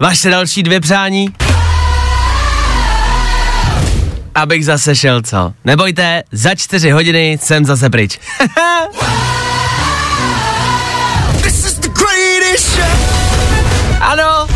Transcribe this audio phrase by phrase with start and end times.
[0.00, 1.28] Vaše další dvě přání?
[4.34, 5.52] Abych zase šel, co?
[5.64, 8.18] Nebojte, za čtyři hodiny jsem zase pryč.
[14.00, 14.46] ano,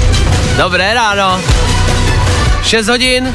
[0.57, 1.41] dobré ráno.
[2.63, 3.35] 6 hodin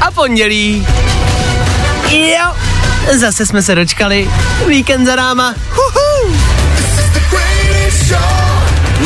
[0.00, 0.86] a pondělí.
[2.10, 2.54] Jo,
[3.18, 4.30] zase jsme se dočkali.
[4.66, 5.54] Víkend za náma.
[5.70, 6.36] Huhu.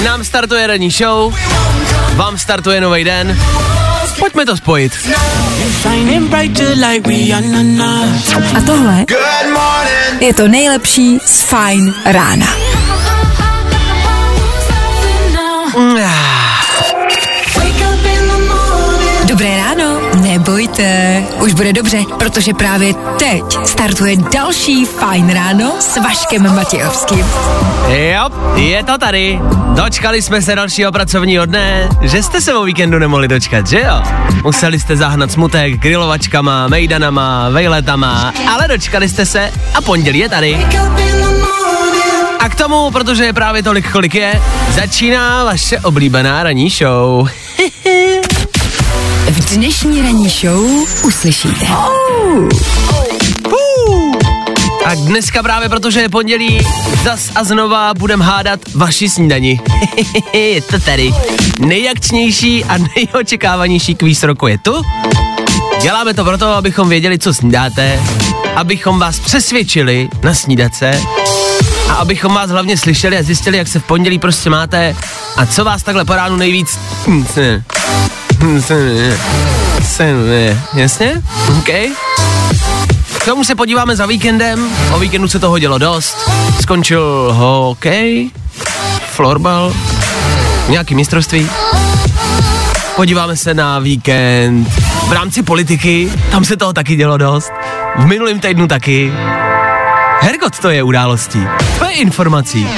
[0.04, 1.34] Nám startuje ranní show,
[2.14, 3.38] vám startuje nový den.
[4.18, 4.92] Pojďme to spojit.
[8.56, 9.04] A tohle
[10.20, 12.67] je to nejlepší z Fajn rána.
[20.48, 27.26] Nebojte, už bude dobře, protože právě teď startuje další Fajn ráno s Vaškem Matějovským.
[27.88, 29.40] Jo, je to tady.
[29.74, 34.02] Dočkali jsme se dalšího pracovního dne, že jste se o víkendu nemohli dočkat, že jo?
[34.44, 40.66] Museli jste zahnat smutek grilovačkama, mejdanama, vejletama, ale dočkali jste se a pondělí je tady.
[42.38, 47.28] A k tomu, protože je právě tolik, kolik je, začíná vaše oblíbená ranní show.
[49.30, 50.64] V dnešní ranní show
[51.04, 51.66] uslyšíte.
[54.84, 56.60] A dneska právě protože je pondělí,
[57.04, 59.60] zas a znova budem hádat vaši snídani.
[60.32, 61.14] je to tady.
[61.60, 64.82] Nejakčnější a nejočekávanější kvíz roku je tu.
[65.82, 68.02] Děláme to proto, abychom věděli, co snídáte,
[68.56, 71.02] abychom vás přesvědčili na snídace
[71.88, 74.96] a abychom vás hlavně slyšeli a zjistili, jak se v pondělí prostě máte
[75.36, 76.78] a co vás takhle po ránu nejvíc...
[80.74, 81.22] Jasně?
[81.58, 81.68] OK?
[83.18, 84.68] K tomu se podíváme za víkendem.
[84.92, 86.30] O víkendu se toho dělo dost.
[86.60, 88.30] Skončil hokej,
[89.10, 89.74] florbal,
[90.68, 91.50] nějaký mistrovství.
[92.96, 94.68] Podíváme se na víkend
[95.08, 97.52] v rámci politiky, tam se toho taky dělo dost.
[97.96, 99.12] V minulém týdnu taky.
[100.20, 101.46] Hergot to je událostí,
[101.78, 102.68] to je informací.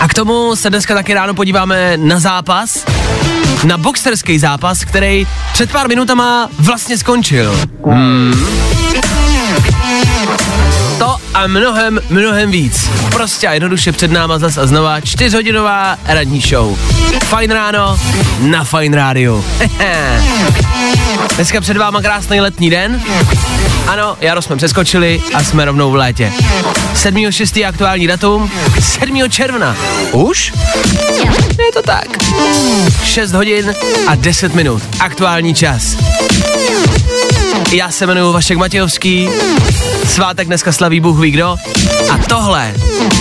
[0.00, 2.84] A k tomu se dneska taky ráno podíváme na zápas,
[3.64, 7.60] na boxerský zápas, který před pár minutama vlastně skončil.
[7.86, 8.46] Hmm.
[10.98, 12.90] To a mnohem, mnohem víc.
[13.12, 16.78] Prostě a jednoduše před náma zas a znova čtyřhodinová radní show.
[17.24, 17.98] Fajn ráno
[18.40, 19.44] na Fajn rádiu.
[21.36, 23.02] Dneska před váma krásný letní den.
[23.86, 26.32] Ano, jaro jsme přeskočili a jsme rovnou v létě.
[26.94, 27.68] 7.6.
[27.68, 29.30] aktuální datum, 7.
[29.30, 29.76] června.
[30.12, 30.52] Už?
[31.58, 32.06] Je to tak.
[33.04, 33.74] 6 hodin
[34.06, 34.82] a 10 minut.
[35.00, 35.96] Aktuální čas.
[37.72, 39.28] Já se jmenuji Vašek Matějovský,
[40.06, 41.56] svátek dneska slaví Bůh ví kdo.
[42.10, 42.74] A tohle,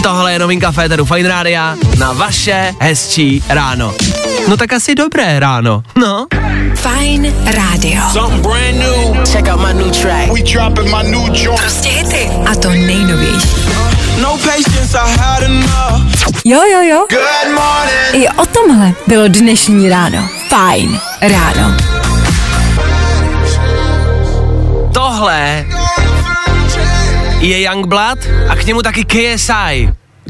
[0.03, 3.93] tohle je novinka Féteru Fine Rádia na vaše hezčí ráno.
[4.47, 6.27] No tak asi dobré ráno, no.
[6.75, 8.01] Fajn rádio.
[9.31, 10.31] Check out my new track.
[10.33, 11.59] We dropping my new joint.
[11.59, 12.29] Prostě hity.
[12.51, 13.49] A to nejnovější.
[14.21, 16.01] No patience, I had enough.
[16.45, 17.05] Jo, jo, jo.
[17.09, 18.25] Good morning.
[18.25, 20.29] I o tomhle bylo dnešní ráno.
[20.49, 21.77] Fajn ráno.
[24.93, 25.65] Tohle
[27.39, 28.19] je Youngblood
[28.49, 29.89] a k němu taky KSI.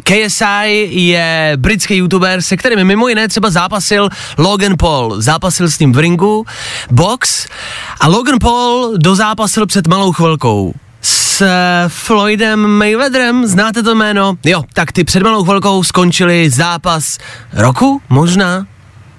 [0.09, 5.21] KSI je britský youtuber, se kterým mimo jiné třeba zápasil Logan Paul.
[5.21, 6.45] Zápasil s ním v ringu,
[6.91, 7.47] box
[7.99, 11.45] a Logan Paul dozápasil před malou chvilkou s
[11.87, 14.35] Floydem Mayweatherem, znáte to jméno?
[14.45, 17.17] Jo, tak ty před malou chvilkou skončili zápas
[17.53, 18.67] roku, možná?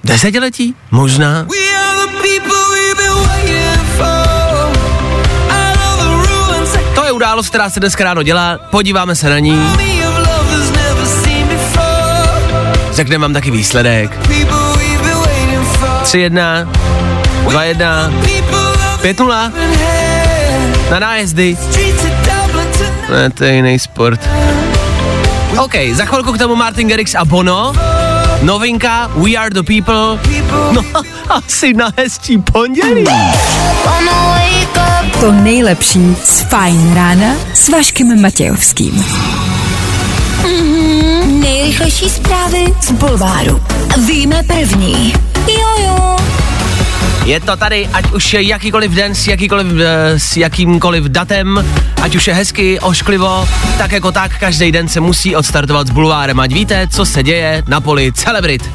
[0.04, 0.74] Desetiletí?
[0.90, 1.46] Možná?
[6.94, 9.60] To je událost, která se dneska ráno dělá, podíváme se na ní,
[13.00, 14.10] řekneme vám taky výsledek.
[14.10, 15.88] People we've been waiting for.
[15.88, 16.68] 3-1,
[17.44, 19.52] 2-1, People of 5-0
[20.90, 21.56] na nájezdy.
[23.10, 24.20] Ne, to je jiný sport.
[25.58, 27.72] OK, za chvilku k tomu Martin Garrix a Bono.
[28.42, 30.18] Novinka We Are The People.
[30.72, 30.82] No,
[31.28, 33.04] asi na hezčí pondělí.
[35.20, 39.04] To nejlepší z Fajn rána s Vaškem Matějovským.
[41.50, 43.62] Nejrychlejší zprávy z Bulváru.
[44.06, 45.12] Víme první.
[45.48, 46.16] Jojo.
[47.24, 51.64] Je to tady, ať už je jakýkoliv den s, jakýkoliv, eh, s jakýmkoliv datem,
[52.02, 53.48] ať už je hezky, ošklivo,
[53.78, 57.62] tak jako tak každý den se musí odstartovat s bulvárem, ať víte, co se děje
[57.68, 58.70] na poli celebrit.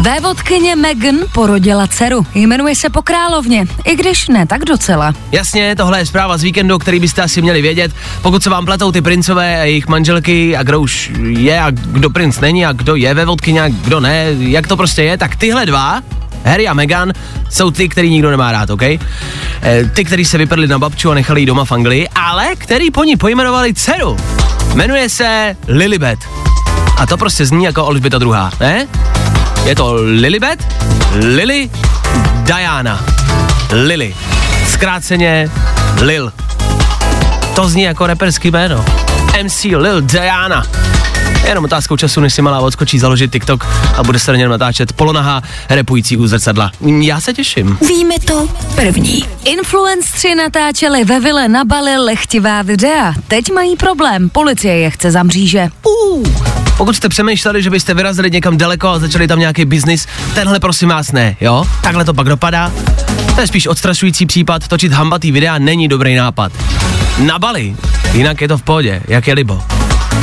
[0.00, 2.26] Vévodkyně Meghan porodila dceru.
[2.34, 5.14] Jmenuje se po královně, i když ne tak docela.
[5.32, 7.92] Jasně, tohle je zpráva z víkendu, který byste asi měli vědět.
[8.22, 12.10] Pokud se vám pletou ty princové a jejich manželky a kdo už je a kdo
[12.10, 15.66] princ není a kdo je vévodkyně a kdo ne, jak to prostě je, tak tyhle
[15.66, 16.02] dva,
[16.46, 17.12] Harry a Meghan,
[17.50, 18.82] jsou ty, který nikdo nemá rád, OK?
[18.82, 18.98] E,
[19.94, 23.04] ty, který se vypadli na babču a nechali ji doma v Anglii, ale který po
[23.04, 24.16] ní pojmenovali dceru.
[24.74, 26.18] Jmenuje se Lilibet.
[26.96, 28.86] A to prostě zní jako Alžběta druhá, ne?
[29.64, 30.66] Je to Lilibet,
[31.12, 31.70] Lily,
[32.42, 33.04] Diana.
[33.72, 34.14] Lily.
[34.68, 35.50] Zkráceně
[36.00, 36.32] Lil.
[37.54, 38.84] To zní jako reperský jméno.
[39.44, 40.66] MC Lil Diana.
[41.46, 43.66] Jenom otázkou času, než si malá odskočí založit TikTok
[43.96, 46.72] a bude se na něm natáčet polonaha repující u zrcadla.
[47.00, 47.78] Já se těším.
[47.88, 49.24] Víme to první.
[49.44, 53.14] Influencři natáčeli ve vile na Bali lechtivá videa.
[53.28, 55.68] Teď mají problém, policie je chce za mříže.
[55.82, 56.28] Uh.
[56.76, 60.88] Pokud jste přemýšleli, že byste vyrazili někam daleko a začali tam nějaký biznis, tenhle prosím
[60.88, 61.64] vás ne, jo?
[61.82, 62.72] Takhle to pak dopadá.
[63.34, 66.52] To je spíš odstrašující případ, točit hambatý videa není dobrý nápad.
[67.18, 67.76] Na Bali,
[68.12, 69.62] jinak je to v pohodě, jak je libo.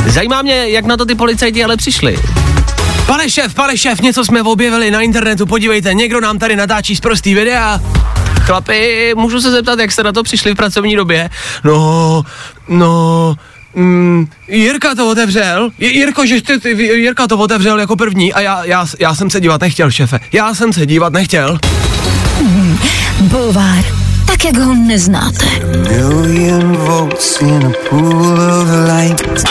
[0.08, 2.20] Zajímá mě, jak na to ty policajti ale přišli.
[3.06, 7.00] Pane šéf, pane šéf, něco jsme objevili na internetu, podívejte, někdo nám tady natáčí z
[7.00, 7.82] prostý videa.
[8.42, 11.30] Chlapi, můžu se zeptat, jak jste na to přišli v pracovní době?
[11.64, 12.24] No,
[12.70, 13.36] no,
[13.76, 18.42] Mm, Jirka to otevřel, J- Jirko, že ty, ty, Jirka to otevřel jako první a
[18.42, 20.20] já, já, já jsem se dívat nechtěl, šefe.
[20.32, 21.60] Já jsem se dívat nechtěl.
[23.20, 23.84] Bulvár,
[24.28, 25.46] tak jak ho neznáte.
[25.90, 28.68] Million volts in a pool of
[28.98, 29.44] light.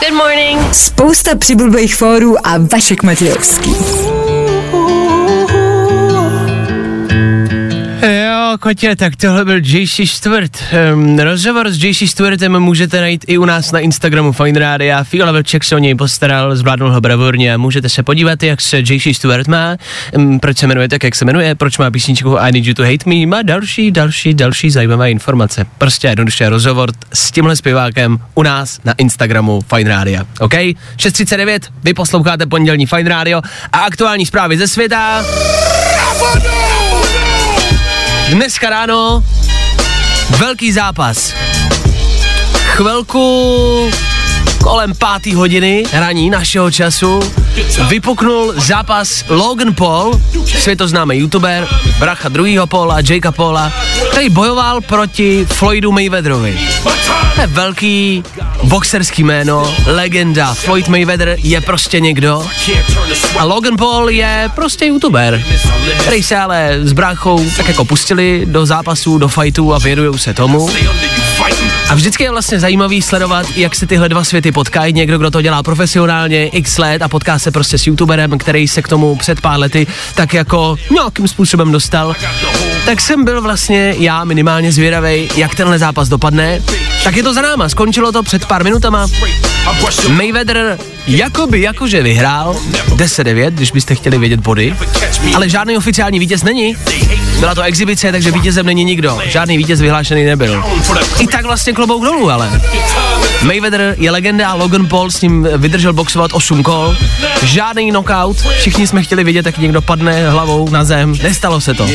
[0.00, 0.60] Good morning.
[0.74, 3.74] Spousta přibulbých fórů a Vašek Matějovský.
[8.56, 10.50] Kotě, tak tohle byl JC Stewart.
[10.92, 14.96] Um, rozhovor s JC Stewartem můžete najít i u nás na Instagramu Fine Radio.
[15.02, 17.56] Fila Vlček se o něj postaral, zvládnul ho bravurně.
[17.56, 19.76] Můžete se podívat, jak se JC Stewart má,
[20.16, 22.82] um, proč se jmenuje tak, jak se jmenuje, proč má písničku I Need You To
[22.82, 25.66] Hate Me, má další, další, další zajímavé informace.
[25.78, 30.24] Prostě jednoduše rozhovor s tímhle zpěvákem u nás na Instagramu Fine Radio.
[30.40, 30.54] OK?
[30.54, 33.42] 6.39, vy posloucháte pondělní Fine Radio
[33.72, 35.24] a aktuální zprávy ze světa.
[38.30, 39.24] Dneska ráno
[40.38, 41.34] velký zápas.
[42.76, 43.90] Chvilku
[44.68, 47.20] kolem pátý hodiny raní našeho času
[47.88, 51.68] vypuknul zápas Logan Paul, světoznámý youtuber,
[51.98, 53.72] bracha druhýho Paula, Jakea Paula,
[54.10, 56.58] který bojoval proti Floydu Mayweatherovi.
[57.34, 58.24] To je velký
[58.62, 60.54] boxerský jméno, legenda.
[60.54, 62.46] Floyd Mayweather je prostě někdo.
[63.38, 65.42] A Logan Paul je prostě youtuber,
[66.00, 70.34] který se ale s bráchou tak jako pustili do zápasů, do fightů a věnujou se
[70.34, 70.70] tomu.
[71.88, 74.92] A vždycky je vlastně zajímavý sledovat, jak se tyhle dva světy potkají.
[74.92, 78.82] Někdo, kdo to dělá profesionálně x let a potká se prostě s youtuberem, který se
[78.82, 82.14] k tomu před pár lety tak jako nějakým způsobem dostal.
[82.86, 86.62] Tak jsem byl vlastně já minimálně zvědavý, jak tenhle zápas dopadne.
[87.04, 89.06] Tak je to za náma, skončilo to před pár minutama.
[90.08, 92.56] Mayweather jakoby jakože vyhrál
[92.96, 94.76] 10-9, když byste chtěli vědět body,
[95.34, 96.76] ale žádný oficiální vítěz není.
[97.40, 99.18] Byla to exibice, takže vítězem není nikdo.
[99.26, 100.64] Žádný vítěz vyhlášený nebyl.
[101.18, 102.60] I tak vlastně klobouk dolů, ale.
[103.42, 106.96] Mayweather je legenda, Logan Paul s ním vydržel boxovat 8 kol.
[107.42, 111.14] Žádný knockout, všichni jsme chtěli vidět, jak někdo padne hlavou na zem.
[111.22, 111.86] Nestalo se to.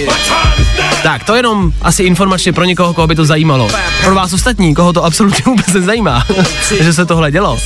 [1.04, 3.70] Tak, to jenom asi informačně pro někoho, koho by to zajímalo.
[4.04, 6.26] Pro vás ostatní, koho to absolutně vůbec nezajímá,
[6.82, 7.60] že se tohle dělo.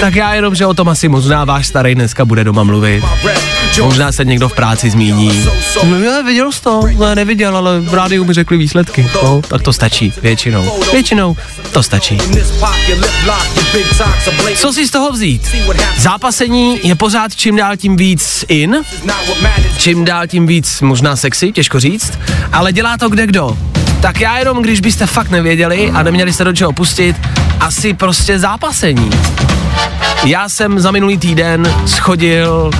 [0.00, 3.04] Tak já jenom, že o tom asi možná váš starý dneska bude doma mluvit.
[3.82, 5.46] Možná se někdo v práci zmíní.
[5.84, 9.10] No, já viděl jsi to, no, neviděl, ale v rádiu mi řekli výsledky.
[9.22, 10.78] No, tak to stačí, většinou.
[10.92, 11.36] Většinou
[11.72, 12.18] to stačí.
[14.56, 15.56] Co si z toho vzít?
[15.98, 18.76] Zápasení je pořád čím dál tím víc in,
[19.78, 22.12] čím dál tím víc možná sexy, těžko říct,
[22.52, 23.58] ale dělá to kde kdo.
[24.00, 27.16] Tak já jenom, když byste fakt nevěděli a neměli jste do čeho pustit,
[27.60, 29.10] asi prostě zápasení.
[30.24, 32.70] Já jsem za minulý týden schodil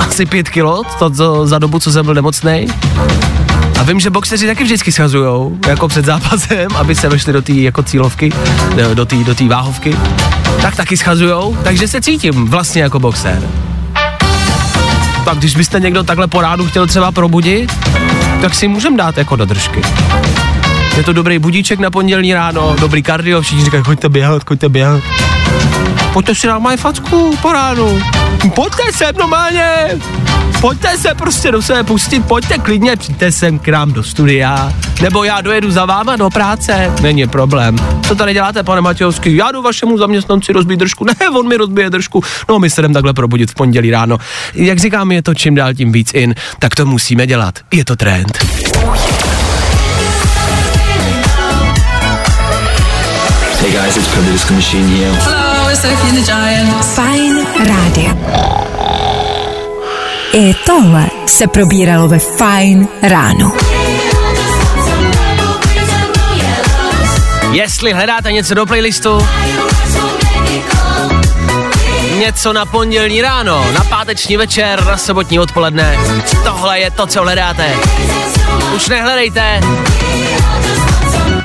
[0.00, 2.66] asi pět kilo, to, to za dobu, co jsem byl nemocný.
[3.80, 7.52] A vím, že boxeři taky vždycky schazujou, jako před zápasem, aby se vešli do té
[7.52, 8.32] jako cílovky,
[8.94, 9.96] do- té do váhovky.
[10.62, 13.42] Tak taky schazujou, takže se cítím vlastně jako boxer.
[15.24, 17.72] Tak když byste někdo takhle po rádu chtěl třeba probudit,
[18.40, 19.82] tak si můžem dát jako do držky.
[20.96, 25.00] Je to dobrý budíček na pondělní ráno, dobrý kardio, všichni říkají, choďte běhat, choďte běhat.
[26.12, 28.02] Pojďte si moje facku po ránu.
[28.54, 29.88] Pojďte sem normálně.
[30.60, 34.72] Pojďte se prostě do sebe pustit, pojďte klidně, přijďte sem k nám do studia.
[35.02, 37.76] Nebo já dojedu za váma do práce, není problém.
[38.06, 39.36] Co tady děláte, pane Matějovský?
[39.36, 41.04] Já jdu vašemu zaměstnanci rozbít držku.
[41.20, 42.22] Ne, on mi rozbije držku.
[42.48, 44.18] No, my se jdem takhle probudit v pondělí ráno.
[44.54, 47.58] Jak říkám, je to čím dál tím víc in, tak to musíme dělat.
[47.72, 48.38] Je to trend.
[53.62, 55.12] Hey guys, it's Purple Disco Machine here.
[56.82, 58.18] Fajn rádio.
[60.32, 63.52] I tohle se probíralo ve Fajn ráno.
[67.52, 69.28] Jestli hledáte něco do playlistu,
[72.18, 75.98] něco na pondělní ráno, na páteční večer, na sobotní odpoledne,
[76.44, 77.74] tohle je to, co hledáte.
[78.76, 79.60] Už nehledejte.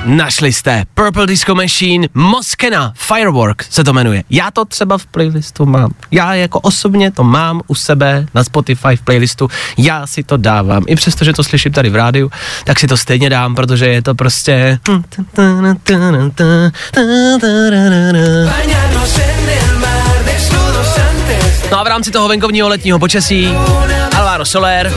[0.08, 4.24] Našli jste Purple Disco Machine Moskena Firework se to jmenuje.
[4.30, 5.90] Já to třeba v playlistu mám.
[6.10, 9.50] Já jako osobně to mám u sebe na Spotify v playlistu.
[9.78, 10.84] Já si to dávám.
[10.86, 12.30] I přesto, že to slyším tady v rádiu,
[12.64, 14.78] tak si to stejně dám, protože je to prostě...
[21.70, 23.48] No a v rámci toho venkovního letního počasí
[24.16, 24.92] Alvaro Soler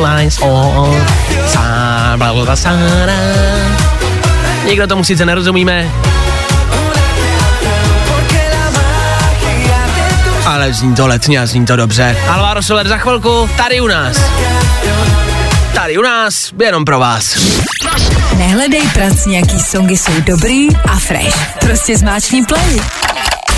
[0.00, 0.16] la
[4.66, 5.90] Nikdo tomu sice nerozumíme,
[10.46, 12.16] ale zní to letně a zní to dobře.
[12.28, 14.16] Alvaro Soler za chvilku tady u nás.
[15.74, 17.38] Tady u nás, jenom pro vás.
[18.36, 21.58] Nehledej pracňaký songy jsou dobrý a fresh.
[21.60, 22.80] Prostě zmáčkni play.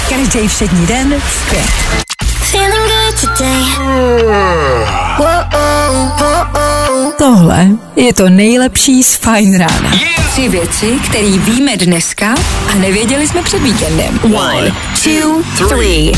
[0.08, 1.64] Každý všední den v pět.
[2.26, 3.64] Feeling good today.
[7.18, 9.92] Tohle je to nejlepší z Fajn rána.
[10.32, 12.34] Tři věci, které víme dneska
[12.72, 14.20] a nevěděli jsme před víkendem.
[14.22, 14.72] One,
[15.04, 16.12] two, three.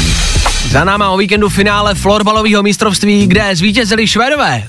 [0.71, 4.63] Za náma o víkendu finále florbalového mistrovství, kde zvítězili Švédové.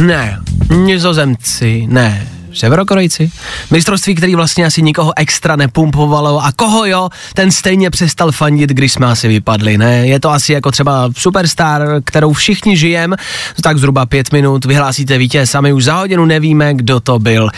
[0.00, 0.38] Ne,
[0.70, 3.30] nizozemci, ne, Severokorejci.
[3.70, 8.92] Mistrovství, který vlastně asi nikoho extra nepumpovalo a koho jo, ten stejně přestal fandit, když
[8.92, 10.06] jsme asi vypadli, ne?
[10.06, 13.14] Je to asi jako třeba Superstar, kterou všichni žijem,
[13.62, 17.48] tak zhruba pět minut vyhlásíte vítěz a my už za hodinu nevíme, kdo to byl.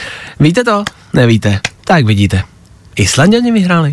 [0.41, 0.85] Víte to?
[1.13, 1.61] Nevíte.
[1.85, 2.43] Tak vidíte.
[2.97, 3.93] Islanděni vyhráli.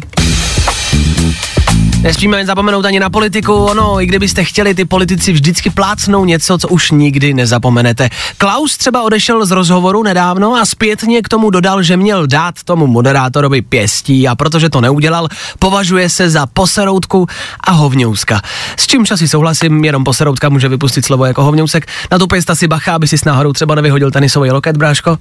[2.02, 6.68] Nesmíme zapomenout ani na politiku, ono, i kdybyste chtěli, ty politici vždycky plácnou něco, co
[6.68, 8.10] už nikdy nezapomenete.
[8.38, 12.88] Klaus třeba odešel z rozhovoru nedávno a zpětně k tomu dodal, že měl dát tomu
[12.88, 15.28] moderátorovi pěstí a protože to neudělal,
[15.60, 17.28] považuje se za poseroutku
[17.60, 18.42] a hovňouska.
[18.78, 21.88] S čímž asi souhlasím, jenom poseroutka může vypustit slovo jako hovňousek.
[22.12, 25.18] Na tu pěst asi bacha, aby si s náhodou třeba nevyhodil tenisový loket, bráško.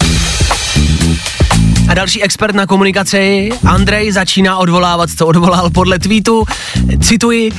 [1.89, 6.45] A další expert na komunikaci, Andrej, začíná odvolávat, co odvolal podle tweetu.
[7.01, 7.51] Cituji,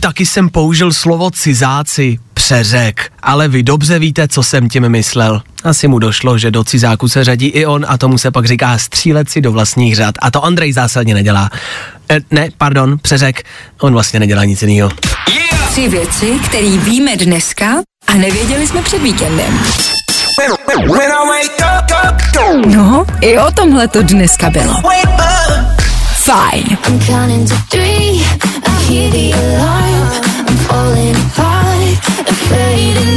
[0.00, 5.42] taky jsem použil slovo cizáci, přeřek, ale vy dobře víte, co jsem tím myslel.
[5.64, 8.78] Asi mu došlo, že do cizáku se řadí i on a tomu se pak říká
[8.78, 10.14] střílet si do vlastních řad.
[10.22, 11.50] A to Andrej zásadně nedělá.
[12.10, 13.42] E, ne, pardon, přeřek,
[13.80, 14.90] on vlastně nedělá nic jiného.
[15.70, 17.66] Tři věci, které víme dneska
[18.06, 19.58] a nevěděli jsme před víkendem.
[22.66, 24.74] No, i o tomhle to dneska bylo.
[26.14, 26.78] Fajn.
[28.88, 29.08] I'm counting to three.
[29.08, 30.08] I hear the alarm.
[30.48, 32.28] I'm falling apart.
[32.28, 33.08] Afraid of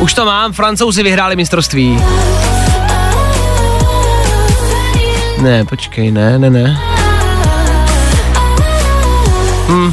[0.00, 1.98] Už to mám, francouzi vyhráli mistrovství.
[5.42, 6.80] Ne, počkej, ne, ne, ne.
[9.68, 9.92] Hm.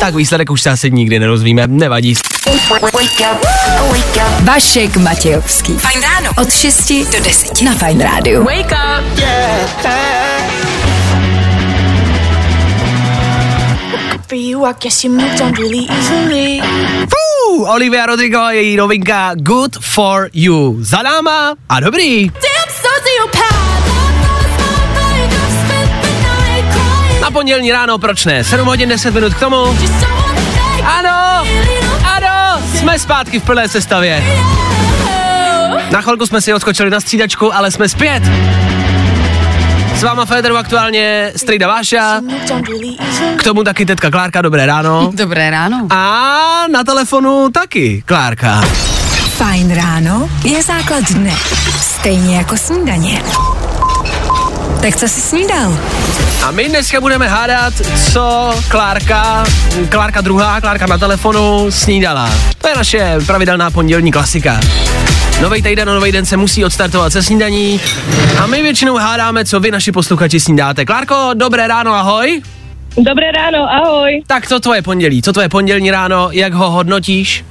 [0.00, 2.14] Tak výsledek už se asi nikdy nerozvíme, nevadí.
[4.40, 5.72] Vašek Matějovský.
[5.72, 6.30] Fajn ráno.
[6.38, 8.44] Od 6 do 10 na Fajn rádiu.
[8.44, 9.04] Wake up.
[14.28, 16.60] For you, I guess you moved on really easily.
[17.66, 20.76] Olivia Rodrigo a její novinka Good for You.
[20.80, 22.30] Za náma a dobrý.
[27.20, 28.44] Na pondělní ráno, proč ne?
[28.44, 29.78] 7 hodin 10 minut k tomu.
[30.84, 31.46] Ano,
[32.04, 34.24] ano, jsme zpátky v plné sestavě.
[35.90, 38.22] Na chvilku jsme si odskočili na střídačku, ale jsme zpět.
[39.98, 42.20] S váma Federu aktuálně Strejda Váša,
[43.36, 45.10] k tomu taky tetka Klárka, dobré ráno.
[45.14, 45.86] Dobré ráno.
[45.90, 48.60] A na telefonu taky Klárka.
[49.36, 51.34] Fajn ráno je základ dne.
[51.80, 53.22] Stejně jako snídaně.
[54.80, 55.78] Tak co jsi snídal?
[56.42, 57.74] A my dneska budeme hádat,
[58.12, 59.44] co Klárka,
[59.88, 62.30] Klárka druhá, Klárka na telefonu snídala.
[62.58, 64.60] To je naše pravidelná pondělní klasika.
[65.42, 67.80] Nový týden, nový den se musí odstartovat se snídaní
[68.42, 70.84] a my většinou hádáme, co vy naši posluchači snídáte.
[70.84, 72.42] Klárko, dobré ráno, ahoj.
[72.96, 74.22] Dobré ráno, ahoj.
[74.26, 77.44] Tak co tvoje pondělí, co tvoje pondělní ráno, jak ho hodnotíš?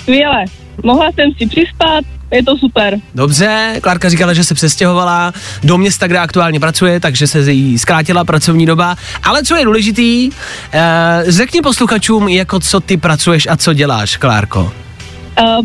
[0.00, 0.44] Skvěle.
[0.82, 2.96] Mohla jsem si přispat, je to super.
[3.14, 8.24] Dobře, Klárka říkala, že se přestěhovala do města, kde aktuálně pracuje, takže se jí zkrátila
[8.24, 8.96] pracovní doba.
[9.22, 10.30] Ale co je důležitý,
[10.72, 10.80] eh,
[11.26, 14.83] řekni posluchačům, jako co ty pracuješ a co děláš, Klárko.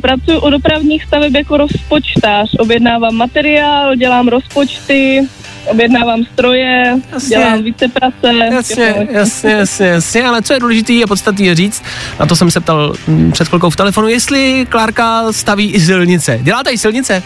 [0.02, 2.50] Pracuji u dopravních staveb jako rozpočtář.
[2.60, 5.28] Objednávám materiál, dělám rozpočty,
[5.66, 7.30] objednávám stroje, Jasně.
[7.30, 8.34] dělám více práce.
[8.52, 11.84] Jasně, jasně, jasně, jasně, ale co je důležité je říct,
[12.20, 16.40] na to jsem se ptal mm, před chvilkou v telefonu, jestli Klárka staví i silnice.
[16.42, 17.24] Děláte i silnice?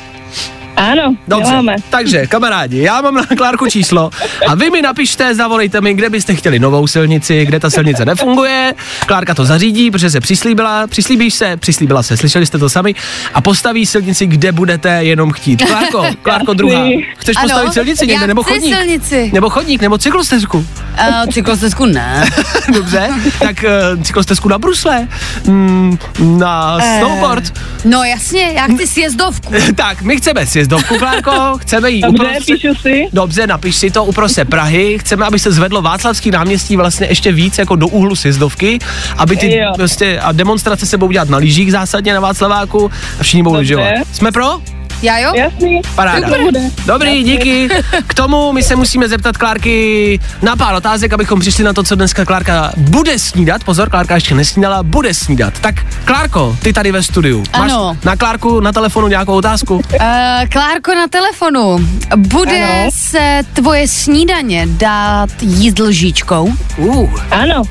[0.75, 1.75] Ano, Dobře, děláme.
[1.89, 4.09] takže kamarádi, já mám na Klárku číslo
[4.47, 8.73] a vy mi napište, zavolejte mi, kde byste chtěli novou silnici, kde ta silnice nefunguje.
[9.05, 12.95] Klárka to zařídí, protože se přislíbila, přislíbíš se, přislíbila se, slyšeli jste to sami
[13.33, 15.63] a postaví silnici, kde budete jenom chtít.
[15.67, 16.83] Klárko, Klárko druhá,
[17.17, 18.75] chceš Ano, postavit silnici někde nebo chodník?
[18.75, 19.29] silnici.
[19.33, 20.57] Nebo chodník, nebo cyklostezku.
[20.57, 22.25] Uh, cyklostezku ne.
[22.73, 23.65] Dobře, tak
[23.95, 25.07] uh, cyklostezku na brusle,
[25.45, 27.59] mm, na snowboard.
[27.85, 29.53] No jasně, já chci sjezdovku.
[29.75, 30.62] tak, my chceme sjezdovku,
[30.99, 33.03] Klárko, chceme jí Dobře, uprostřed- píšu si.
[33.13, 34.97] Dobře, napiš si to uprostřed Prahy.
[34.99, 38.79] Chceme, aby se zvedlo Václavský náměstí vlastně ještě víc jako do úhlu sjezdovky,
[39.17, 43.43] aby ty prostě a demonstrace se budou dělat na lyžích zásadně na Václaváku a všichni
[43.43, 43.87] budou lyžovat.
[44.13, 44.61] Jsme pro?
[45.03, 45.31] Já jo?
[45.35, 45.81] Jasný.
[45.95, 46.29] Paráda.
[46.29, 46.59] To bude.
[46.85, 47.69] Dobrý, díky.
[48.07, 51.95] K tomu my se musíme zeptat Klárky na pár otázek, abychom přišli na to, co
[51.95, 53.63] dneska Klárka bude snídat.
[53.63, 55.59] Pozor, Klárka ještě nesnídala, bude snídat.
[55.59, 57.43] Tak Klárko, ty tady ve studiu.
[57.57, 57.97] Máš Ano.
[58.03, 59.75] na Klárku na telefonu nějakou otázku?
[59.75, 59.81] Uh,
[60.51, 61.77] Klárko na telefonu.
[62.15, 62.91] Bude Ano.
[62.95, 66.53] se tvoje snídaně dát jíst lžičkou?
[66.77, 67.63] Uh, Ano.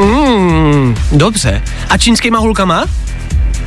[0.00, 1.62] mm, dobře.
[1.88, 2.84] A čínskýma hulkama?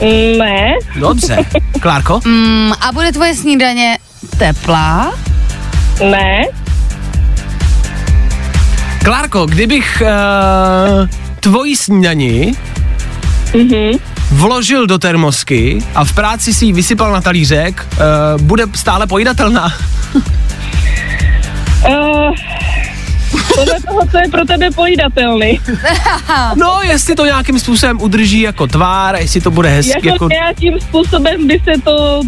[0.01, 1.37] Mm, Ne, Dobře.
[1.79, 2.19] Klárko?
[2.25, 3.97] Mm, a bude tvoje snídaně
[4.37, 5.13] teplá?
[6.11, 6.45] ne,
[9.05, 11.07] Klárko, kdybych uh,
[11.39, 12.53] tvoji snídani
[13.53, 13.97] mhm.
[14.31, 19.73] vložil do termosky a v práci si ji vysypal na talířek, uh, bude stále pojídatelná.
[21.89, 22.35] Uh,
[23.55, 25.59] podle toho, co je pro tebe pojídatelný.
[26.55, 30.29] No, jestli to nějakým způsobem udrží jako tvár, jestli to bude hezky Jako, jako...
[30.29, 32.21] nějakým způsobem by se to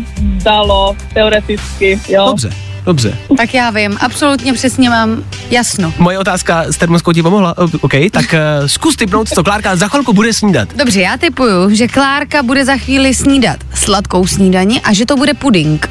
[0.44, 2.26] dalo, teoreticky, jo.
[2.28, 2.50] Dobře,
[2.86, 3.18] dobře.
[3.38, 5.94] Tak já vím, absolutně přesně mám jasno.
[5.98, 7.56] Moje otázka s termoskou ti pomohla?
[7.82, 8.26] OK, tak
[8.62, 10.70] uh, zkus typnout, co Klárka za chvilku bude snídat.
[10.76, 15.34] Dobře, já typuju, že Klárka bude za chvíli snídat sladkou snídaní a že to bude
[15.34, 15.90] puding.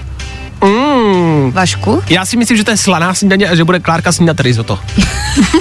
[0.62, 2.03] Mm, Vašku?
[2.09, 4.79] já si myslím, že to je slaná snídaně a že bude Klárka snídat risotto.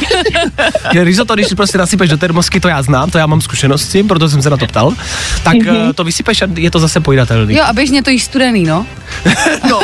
[0.94, 3.92] že risotto, když prostě nasypeš do termosky, to já znám, to já mám zkušenost s
[3.92, 4.94] tím, proto jsem se na to ptal,
[5.44, 5.94] tak mm-hmm.
[5.94, 7.56] to vysypeš a je to zase pojídatelný.
[7.56, 8.86] Jo, a běžně to jíš studený, no.
[9.70, 9.80] No,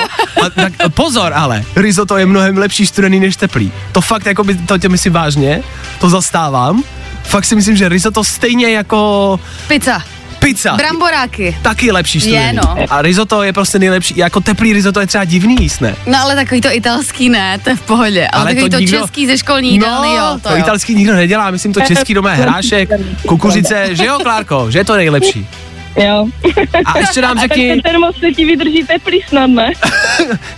[0.45, 3.71] a, tak pozor ale, risotto je mnohem lepší studený než teplý.
[3.91, 5.63] To fakt, jako by, to tě myslím vážně,
[5.99, 6.83] to zastávám.
[7.23, 10.01] Fakt si myslím, že risotto stejně jako Pizza,
[10.39, 10.75] pizza.
[10.75, 11.57] bramboráky.
[11.61, 12.45] Taky lepší studený.
[12.45, 12.75] Je, no.
[12.89, 15.95] A risotto je prostě nejlepší, jako teplý risotto je třeba divný jíst, ne?
[16.05, 18.27] No ale takový to italský ne, to je v pohodě.
[18.27, 20.57] Ale, ale takový to, nikdo- český ze školní jídelny, jo, to, to jo.
[20.59, 22.89] italský nikdo nedělá, myslím to český doma hrášek,
[23.27, 25.47] kukuřice, že jo, Klárko, že je to nejlepší.
[25.97, 26.27] Jo.
[26.85, 29.71] A ještě nám A řekni, ten termos se ti vydrží teplý snad, ne?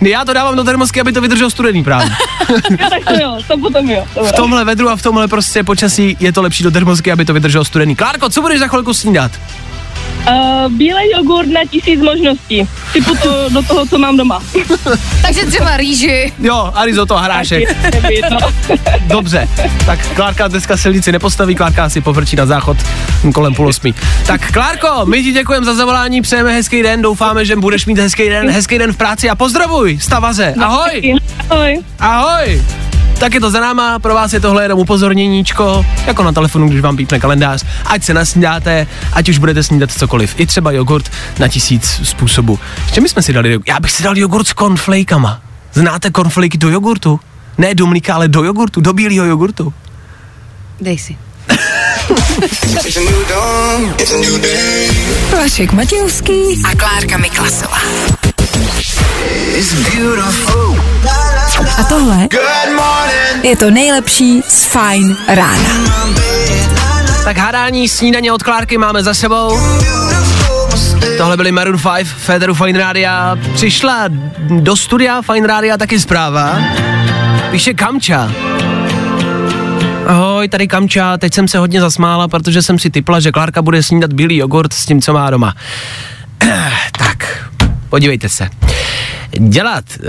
[0.00, 2.10] já to dávám do termosky, aby to vydrželo studený právě.
[2.70, 4.06] Jo, tak to jo, to potom jo.
[4.10, 4.32] V Dobré.
[4.32, 7.64] tomhle vedru a v tomhle prostě počasí je to lepší do termosky, aby to vydrželo
[7.64, 7.96] studený.
[7.96, 9.32] Klárko, co budeš za chvilku snídat?
[10.28, 12.68] Uh, bílej jogurt na tisíc možností.
[12.92, 14.42] Typu to do toho, co mám doma.
[15.22, 16.32] Takže třeba rýži.
[16.38, 17.76] Jo, a risotto a hrášek.
[19.06, 19.48] Dobře,
[19.86, 22.76] tak Klárka dneska silnici nepostaví, Klárka si povrčí na záchod
[23.34, 23.94] kolem půl osmi.
[24.26, 28.28] Tak Klárko, my ti děkujeme za zavolání, přejeme hezký den, doufáme, že budeš mít hezký
[28.28, 31.14] den, hezký den v práci a pozdravuj, stavaze, ahoj,
[31.50, 31.78] Ahoj.
[31.98, 32.62] ahoj.
[33.20, 36.80] Tak je to za náma, pro vás je tohle jenom upozorněníčko, jako na telefonu, když
[36.80, 41.48] vám pípne kalendář, ať se nasnídáte, ať už budete snídat cokoliv, i třeba jogurt na
[41.48, 42.58] tisíc způsobů.
[42.84, 45.40] Ještě my jsme si dali, já bych si dal jogurt s cornflakama.
[45.72, 47.20] Znáte cornflaky do jogurtu?
[47.58, 49.74] Ne do mlíka, ale do jogurtu, do bílého jogurtu.
[50.80, 51.16] Dej si.
[55.32, 57.78] Vašek Matějovský a Klárka Miklasová.
[61.78, 62.28] A tohle
[63.42, 65.70] je to nejlepší z Fine rána.
[67.24, 69.60] Tak hádání snídaně od Klárky máme za sebou.
[71.18, 73.38] Tohle byli Maroon 5, Federu Fine Rádia.
[73.54, 74.04] Přišla
[74.38, 76.58] do studia Fine Rádia taky zpráva.
[77.50, 78.32] Píše Kamča.
[80.06, 83.82] Ahoj, tady Kamča, teď jsem se hodně zasmála, protože jsem si typla, že Klárka bude
[83.82, 85.54] snídat bílý jogurt s tím, co má doma.
[86.98, 87.48] tak,
[87.88, 88.48] podívejte se.
[89.38, 90.06] Dělat uh,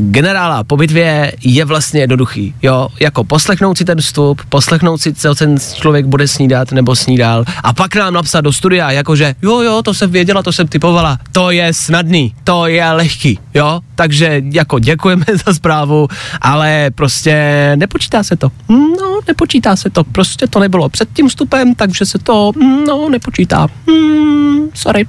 [0.00, 5.34] generála po bitvě je vlastně jednoduchý, jo, jako poslechnout si ten vstup, poslechnout si, co
[5.34, 9.82] ten člověk bude snídat nebo snídal a pak nám napsat do studia, jakože jo, jo,
[9.82, 14.78] to jsem věděla, to jsem typovala, to je snadný, to je lehký, jo, takže jako
[14.78, 16.08] děkujeme za zprávu,
[16.40, 21.74] ale prostě nepočítá se to, no, nepočítá se to, prostě to nebylo před tím vstupem,
[21.74, 22.52] takže se to,
[22.86, 25.04] no, nepočítá, hmm, sorry.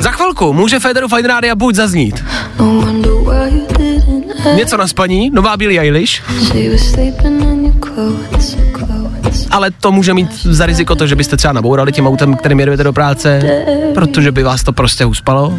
[0.00, 2.24] Za chvilku může Federu Fine Rádia buď zaznít
[4.54, 6.22] něco na spaní, nová Billie Eilish,
[9.50, 12.84] ale to může mít za riziko to, že byste třeba nabourali tím autem, kterým jedete
[12.84, 13.42] do práce,
[13.94, 15.58] protože by vás to prostě uspalo.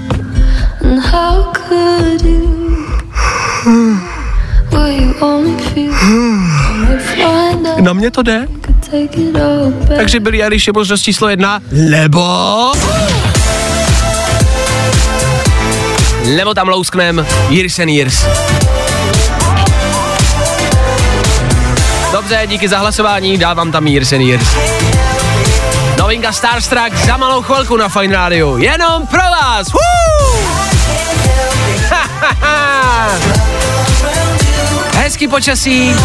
[7.82, 8.48] Na mě to jde.
[9.98, 12.22] Takže Billie Eilish je možnost číslo jedna, nebo...
[16.36, 18.26] Nebo tam lousknem Years and Years.
[22.12, 24.48] Dobře, díky za hlasování, dávám tam Years and Years.
[25.98, 28.58] Novinka Starstruck za malou chvilku na Fine Radio.
[28.58, 29.68] Jenom pro vás!
[34.98, 35.96] Hezký počasí,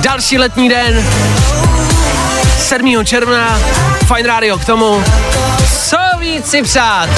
[0.00, 1.06] další letní den,
[2.58, 3.04] 7.
[3.04, 3.58] června,
[4.14, 5.04] Fine Radio k tomu.
[5.88, 7.08] Co víc si přát?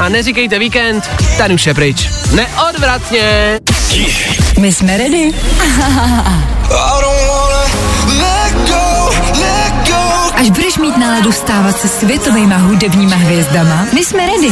[0.00, 2.10] A neříkejte víkend, ten už je pryč.
[2.32, 3.60] Neodvratně.
[4.58, 5.30] My jsme ready.
[10.34, 14.50] Až budeš mít náladu stávat se světovými hudebníma hvězdama, my jsme ready.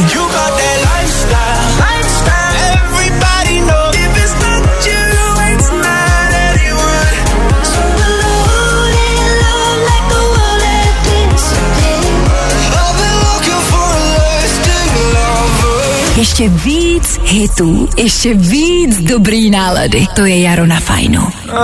[16.19, 20.07] Ještě víc hitů, ještě víc dobrý nálady.
[20.15, 21.21] To je Jaro na fajnu.
[21.23, 21.57] Uh,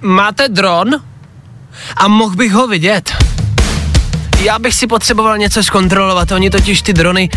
[0.00, 0.90] máte dron?
[1.96, 3.12] A mohl bych ho vidět.
[4.40, 7.30] Já bych si potřeboval něco zkontrolovat, oni totiž ty drony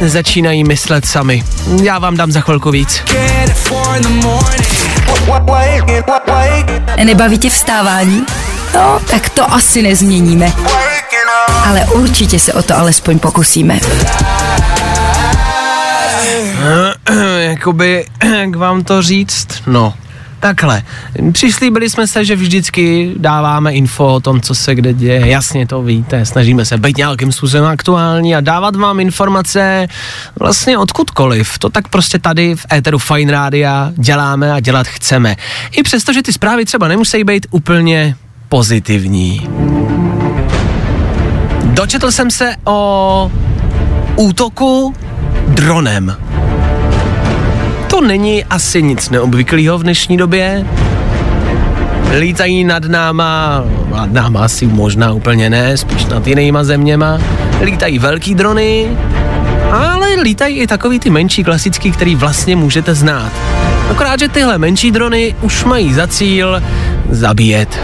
[0.00, 1.44] začínají myslet sami.
[1.82, 3.02] Já vám dám za chvilku víc.
[7.04, 8.26] Nebaví tě vstávání?
[8.74, 10.52] No, tak to asi nezměníme.
[11.64, 13.80] Ale určitě se o to alespoň pokusíme.
[17.38, 18.06] Jakoby,
[18.38, 19.48] jak vám to říct?
[19.66, 19.94] No,
[20.40, 20.82] takhle.
[21.32, 25.26] Přislíbili jsme se, že vždycky dáváme info o tom, co se kde děje.
[25.26, 29.88] Jasně to víte, snažíme se být nějakým způsobem aktuální a dávat vám informace
[30.40, 31.58] vlastně odkudkoliv.
[31.58, 35.36] To tak prostě tady v éteru Fine Rádia děláme a dělat chceme.
[35.70, 38.16] I přesto, že ty zprávy třeba nemusí být úplně
[38.48, 39.48] pozitivní.
[41.64, 43.32] Dočetl jsem se o
[44.16, 44.94] útoku
[45.48, 46.16] dronem.
[47.92, 50.66] To není asi nic neobvyklého v dnešní době.
[52.18, 57.18] Lítají nad náma, nad náma asi možná úplně ne, spíš nad jinýma zeměma.
[57.62, 58.86] Lítají velký drony,
[59.70, 63.32] ale lítají i takový ty menší klasický, který vlastně můžete znát.
[63.90, 66.62] Akorát, že tyhle menší drony už mají za cíl
[67.10, 67.80] zabíjet.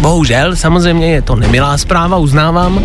[0.00, 2.80] Bohužel, samozřejmě je to nemilá zpráva, uznávám.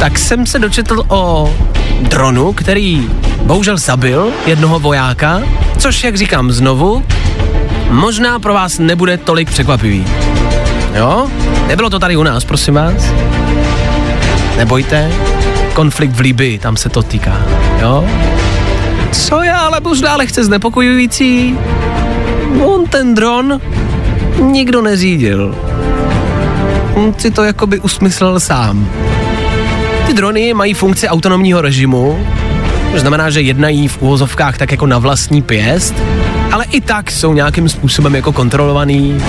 [0.00, 1.54] Tak jsem se dočetl o
[2.00, 3.08] dronu, který
[3.42, 5.42] bohužel zabil jednoho vojáka,
[5.78, 7.04] což, jak říkám znovu,
[7.90, 10.06] možná pro vás nebude tolik překvapivý.
[10.94, 11.26] Jo?
[11.68, 13.12] Nebylo to tady u nás, prosím vás.
[14.56, 15.12] Nebojte,
[15.74, 17.42] konflikt v Libii, tam se to týká,
[17.80, 18.04] jo?
[19.12, 21.58] Co je ale možná lehce znepokojující,
[22.64, 23.60] on ten dron
[24.40, 25.54] nikdo neřídil.
[26.94, 28.88] On si to jakoby usmyslel sám.
[30.16, 32.26] Drony mají funkci autonomního režimu,
[32.92, 35.94] to znamená, že jednají v úvozovkách tak jako na vlastní pěst,
[36.52, 39.22] ale i tak jsou nějakým způsobem jako kontrolovaný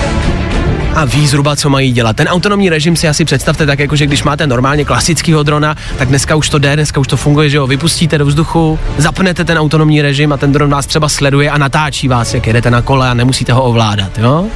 [0.94, 2.16] a ví zhruba, co mají dělat.
[2.16, 6.08] Ten autonomní režim si asi představte tak, jako že když máte normálně klasického drona, tak
[6.08, 9.58] dneska už to jde, dneska už to funguje, že ho vypustíte do vzduchu, zapnete ten
[9.58, 13.10] autonomní režim a ten dron vás třeba sleduje a natáčí vás, jak jedete na kole
[13.10, 14.46] a nemusíte ho ovládat, jo?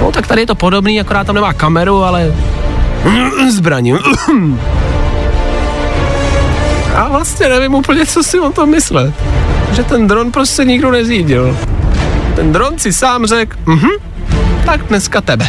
[0.00, 2.34] No tak tady je to podobný, akorát tam nemá kameru, ale
[3.50, 3.94] zbraní.
[6.94, 9.14] A vlastně nevím úplně, co si o tom myslet.
[9.72, 11.58] Že ten dron prostě nikdo nezjídil.
[12.36, 13.90] Ten dron si sám řekl, mhm,
[14.66, 15.48] tak dneska tebe.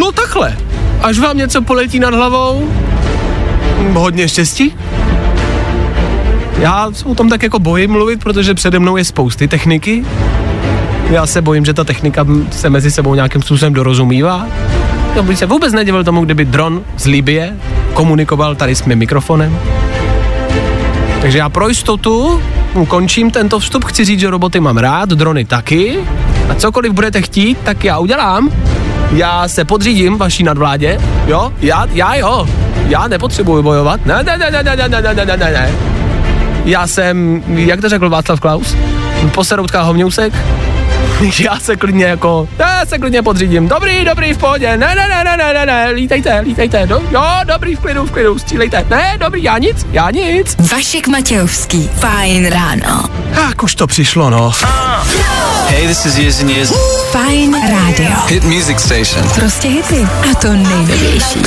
[0.00, 0.56] No takhle.
[1.02, 2.68] až vám něco poletí nad hlavou,
[3.92, 4.74] hodně štěstí.
[6.58, 10.04] Já se o tom tak jako bojím mluvit, protože přede mnou je spousty techniky.
[11.10, 14.46] Já se bojím, že ta technika se mezi sebou nějakým způsobem dorozumívá.
[15.16, 17.56] Já bych se vůbec nedivil tomu, kdyby dron z Libie
[17.94, 19.58] komunikoval tady s mým mikrofonem.
[21.20, 22.42] Takže já pro jistotu
[22.88, 23.84] končím tento vstup.
[23.84, 25.98] Chci říct, že roboty mám rád, drony taky.
[26.48, 28.50] A cokoliv budete chtít, tak já udělám.
[29.12, 31.52] Já se podřídím vaší nadvládě, jo?
[31.60, 32.48] Já, já jo.
[32.88, 34.06] Já nepotřebuji bojovat.
[34.06, 35.70] Ne, ne, ne, ne, ne, ne, ne, ne, ne, ne.
[36.64, 38.76] Já jsem, jak to řekl Václav Klaus,
[39.34, 40.32] poseroutka hovňousek,
[41.38, 43.68] já se klidně jako, já se klidně podřídím.
[43.68, 44.76] Dobrý, dobrý, v pohodě.
[44.76, 46.86] Ne, ne, ne, ne, ne, ne, ne, lítejte, lítejte.
[46.86, 48.86] Do, jo, dobrý, v klidu, v klidu, střílejte.
[48.90, 50.56] Ne, dobrý, já nic, já nic.
[50.72, 51.90] Vašek Matějovský.
[51.94, 53.04] Fajn ráno.
[53.32, 54.52] Jak už to přišlo, no.
[55.68, 56.72] Hey, this is Years and Years.
[57.10, 58.10] Fajn rádio.
[58.26, 59.28] Hit music station.
[59.34, 60.08] Prostě hity.
[60.30, 61.40] A to nejnovější.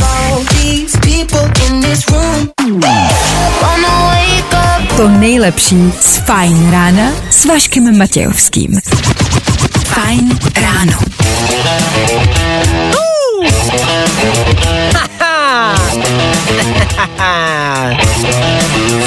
[4.97, 8.79] To nejlepší z Fajn rána s Vaškem Matějovským.
[9.93, 10.93] Fajn ráno.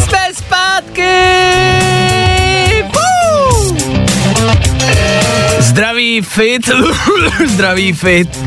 [0.05, 1.03] Jsme zpátky!
[2.93, 3.77] Fú!
[5.59, 6.71] Zdraví fit,
[7.47, 8.39] zdraví fit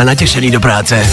[0.00, 1.06] a natěšený do práce.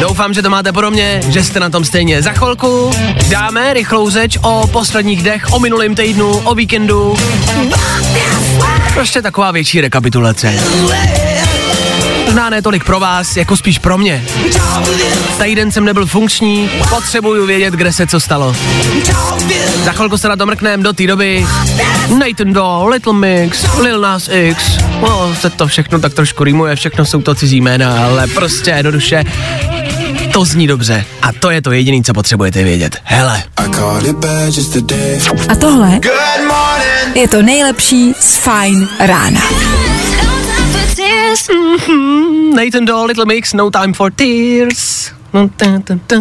[0.00, 2.22] Doufám, že to máte podobně, že jste na tom stejně.
[2.22, 2.90] Za chvilku
[3.28, 7.16] dáme rychlou řeč o posledních dech, o minulém týdnu, o víkendu.
[8.94, 10.54] Prostě taková větší rekapitulace.
[12.24, 14.24] Možná ne tolik pro vás, jako spíš pro mě.
[15.42, 18.56] Týden jsem nebyl funkční, potřebuju vědět, kde se co stalo.
[19.84, 21.46] Za chvilku se na to mrknem do té doby.
[22.18, 24.78] Nathan Doe, Little Mix, Lil Nas X.
[25.00, 29.24] No, se to všechno tak trošku rýmuje, všechno jsou to cizí jména, ale prostě jednoduše
[30.32, 31.04] to zní dobře.
[31.22, 32.96] A to je to jediné, co potřebujete vědět.
[33.04, 33.42] Hele.
[35.48, 36.00] A tohle
[37.14, 39.40] je to nejlepší z Fajn rána.
[41.52, 45.10] Mhm, Nathan Doe, Little Mix, No Time for Tears.
[45.32, 46.16] No, ta, ta, ta.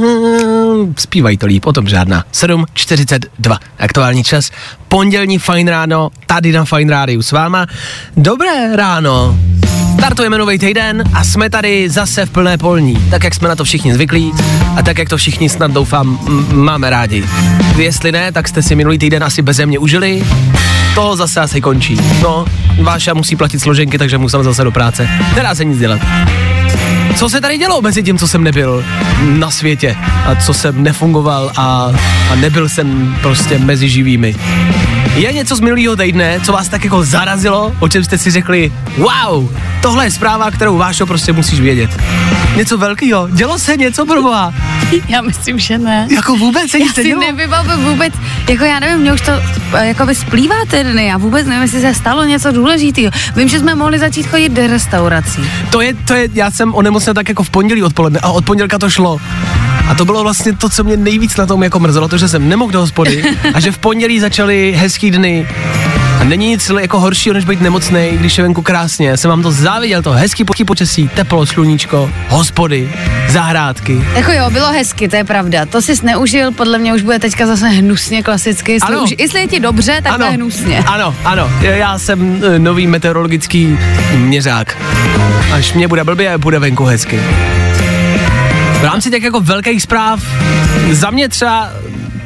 [0.97, 2.23] Zpívají to líp, o tom žádná.
[2.33, 4.51] 7.42, aktuální čas.
[4.87, 7.65] Pondělní fajn ráno, tady na Fajn rádiu s váma.
[8.17, 9.35] Dobré ráno.
[9.99, 13.63] Startujeme nový týden a jsme tady zase v plné polní, tak jak jsme na to
[13.63, 14.31] všichni zvyklí
[14.75, 16.19] a tak jak to všichni snad doufám
[16.53, 17.25] máme rádi.
[17.77, 20.23] Jestli ne, tak jste si minulý týden asi beze mě užili,
[20.95, 21.97] to zase asi končí.
[22.21, 22.45] No,
[22.81, 25.09] Váša musí platit složenky, takže musím zase do práce.
[25.35, 26.01] Nedá se nic dělat.
[27.15, 28.85] Co se tady dělo mezi tím, co jsem nebyl
[29.21, 31.91] na světě a co jsem nefungoval a,
[32.31, 34.35] a nebyl jsem prostě mezi živými?
[35.19, 38.73] Je něco z minulého týdne, co vás tak jako zarazilo, o čem jste si řekli,
[38.97, 39.49] wow,
[39.81, 41.89] tohle je zpráva, kterou Vášo prostě musíš vědět.
[42.55, 44.53] Něco velkého, dělo se něco pro boha.
[45.07, 46.07] Já myslím, že ne.
[46.11, 47.21] Jako vůbec se Já nic si nedělo?
[47.21, 48.13] nevybavuji vůbec,
[48.49, 49.31] jako já nevím, mě už to
[49.73, 53.11] eh, jako by splývá ty dny, já vůbec nevím, jestli se stalo něco důležitého.
[53.35, 55.41] Vím, že jsme mohli začít chodit do restaurací.
[55.69, 58.77] To je, to je, já jsem onemocněl tak jako v pondělí odpoledne a od pondělka
[58.77, 59.19] to šlo.
[59.87, 62.49] A to bylo vlastně to, co mě nejvíc na tom jako mrzelo, to, že jsem
[62.49, 65.47] nemohl do hospody a že v pondělí začaly hezký dny.
[66.19, 69.09] A není nic jako horšího, než být nemocný, když je venku krásně.
[69.09, 72.91] Já jsem vám to záviděl, to hezký po- počasí, teplo, sluníčko, hospody,
[73.29, 74.03] zahrádky.
[74.15, 75.65] Jako jo, bylo hezky, to je pravda.
[75.65, 78.71] To jsi neužil, podle mě už bude teďka zase hnusně klasicky.
[78.71, 79.03] Jestli, Ano.
[79.03, 80.83] už, jestli je ti dobře, tak to je hnusně.
[80.87, 83.77] Ano, ano, já jsem e, nový meteorologický
[84.15, 84.77] měřák.
[85.53, 87.19] Až mě bude blbě, bude venku hezky.
[88.79, 90.23] V rámci těch jako velkých zpráv,
[90.91, 91.69] za mě třeba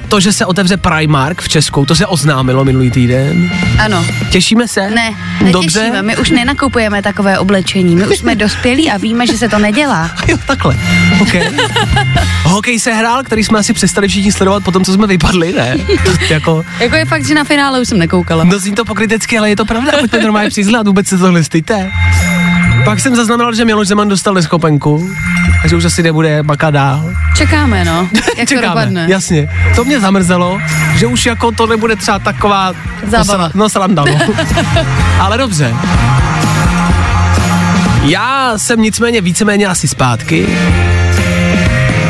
[0.08, 3.52] to, že se otevře Primark v Česku, to se oznámilo minulý týden.
[3.80, 4.06] Ano.
[4.32, 4.90] Těšíme se?
[4.90, 5.52] Ne, netěšíme.
[5.52, 6.02] Dobře?
[6.02, 7.96] My už nenakupujeme takové oblečení.
[7.96, 10.12] My už jsme dospělí a víme, že se to nedělá.
[10.28, 10.78] Jo, takhle.
[11.22, 11.50] Okay.
[12.44, 15.78] Hokej se hrál, který jsme asi přestali všichni sledovat po tom, co jsme vypadli, ne?
[16.06, 18.44] To, jako, Jako je fakt, že na finále už jsem nekoukala.
[18.44, 21.92] No zní to pokrytecky, ale je to pravda, pojďme normálně přiznat, vůbec se tohle styďte.
[22.86, 25.10] Pak jsem zaznamenal, že Miloš Zeman dostal neschopenku,
[25.62, 27.10] takže už asi nebude makat dál.
[27.38, 28.10] Čekáme, no.
[28.38, 29.06] Jak to dopadne.
[29.10, 29.50] jasně.
[29.76, 30.60] To mě zamrzelo,
[30.96, 32.74] že už jako to nebude třeba taková...
[33.08, 33.50] Zábava.
[33.54, 34.34] No, sranda, no.
[35.20, 35.74] ale dobře.
[38.04, 40.48] Já jsem nicméně víceméně asi zpátky.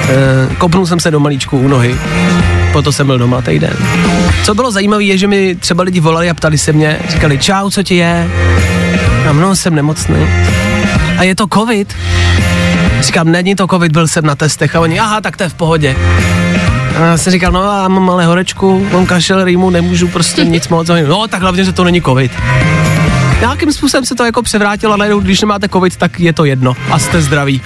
[0.09, 1.95] E, kopnul jsem se do malíčku u nohy,
[2.71, 3.77] proto jsem byl doma týden.
[4.43, 7.69] Co bylo zajímavé, je, že mi třeba lidi volali a ptali se mě, říkali, čau,
[7.69, 8.29] co ti je?
[9.29, 10.27] A mnoho jsem nemocný.
[11.17, 11.95] A je to covid?
[12.99, 15.54] Říkám, není to covid, byl jsem na testech a oni, aha, tak to je v
[15.54, 15.95] pohodě.
[16.97, 20.67] A já jsem říkal, no já mám malé horečku, mám kašel, rýmu, nemůžu prostě nic
[20.67, 20.89] moc.
[20.89, 22.32] A No tak hlavně, že to není covid.
[23.39, 26.99] Nějakým způsobem se to jako převrátilo, najednou, když nemáte covid, tak je to jedno a
[26.99, 27.62] jste zdraví.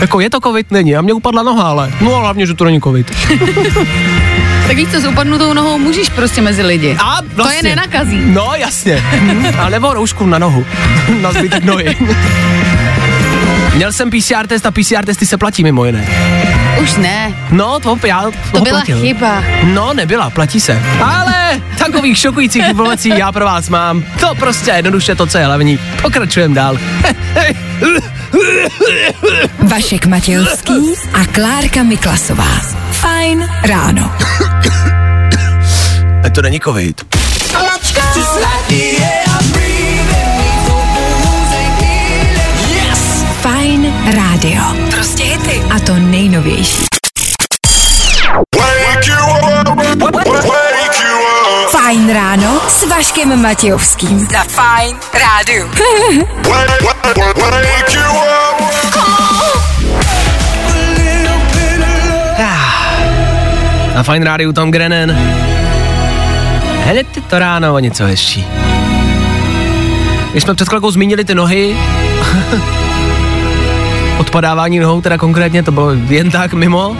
[0.00, 0.70] Jako je to covid?
[0.70, 0.96] Není.
[0.96, 1.92] A mě upadla noha, ale.
[2.00, 3.10] No a hlavně, že to není covid.
[4.68, 6.96] Tak víš co, s upadnutou nohou můžeš prostě mezi lidi.
[7.04, 7.68] A To je vlastně.
[7.68, 8.20] nenakazí.
[8.24, 9.04] No, jasně.
[9.58, 10.66] A nebo roušku na nohu.
[11.20, 11.96] na zbytek nohy.
[13.74, 16.08] Měl jsem PCR test a PCR testy se platí mimo jiné.
[16.82, 19.00] Už ne, No, to já to byla platil.
[19.00, 19.42] chyba.
[19.64, 20.82] No, nebyla, platí se.
[21.04, 24.02] Ale takových šokujících informací já pro vás mám.
[24.20, 25.78] To prostě jednoduše to, co je hlavní.
[26.02, 26.78] Pokračujeme dál.
[29.58, 32.60] Vašek Matějovský a Klárka Miklasová.
[33.00, 34.12] Fajn ráno.
[36.34, 37.06] to není covid.
[43.40, 44.62] Fajn rádio.
[44.90, 45.62] Prostě hity.
[45.76, 46.84] A to nejnovější.
[51.70, 54.28] Fajn ráno s Vaškem Matějovským.
[54.32, 55.70] Na Fajn rádiu.
[63.98, 64.70] Na Fine Rádiu Tom.
[66.84, 68.46] Hned je to ráno o něco hezčí.
[70.30, 71.76] Když jsme před chvilkou zmínili ty nohy,
[74.18, 76.96] odpadávání nohou teda konkrétně, to bylo jen tak mimo,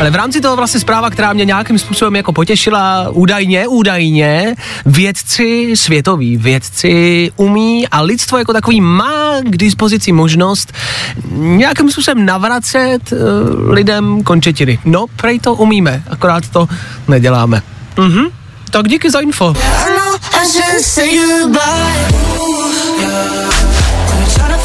[0.00, 4.54] ale v rámci toho vlastně zpráva, která mě nějakým způsobem jako potěšila, údajně, údajně,
[4.86, 10.72] vědci, světoví vědci umí a lidstvo jako takový má k dispozici možnost
[11.34, 13.18] nějakým způsobem navracet uh,
[13.70, 14.78] lidem končetiny.
[14.84, 16.68] No, prej to umíme, akorát to
[17.08, 17.62] neděláme.
[17.96, 18.24] Mhm.
[18.70, 19.54] Tak díky za info.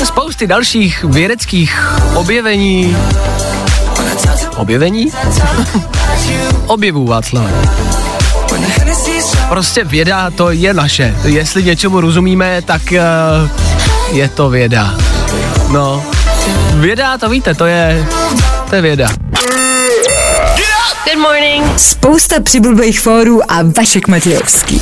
[0.04, 2.98] Spousty dalších vědeckých objevení
[4.58, 5.12] Objevení?
[6.67, 7.45] Objevů, Václav.
[9.49, 11.15] Prostě věda, to je naše.
[11.23, 13.49] Jestli něčemu rozumíme, tak uh,
[14.12, 14.95] je to věda.
[15.71, 16.04] No,
[16.73, 18.06] věda, to víte, to je,
[18.69, 19.08] to je věda.
[21.06, 21.80] Good morning.
[21.80, 24.82] Spousta přibulbých fórů a Vašek Matějovský.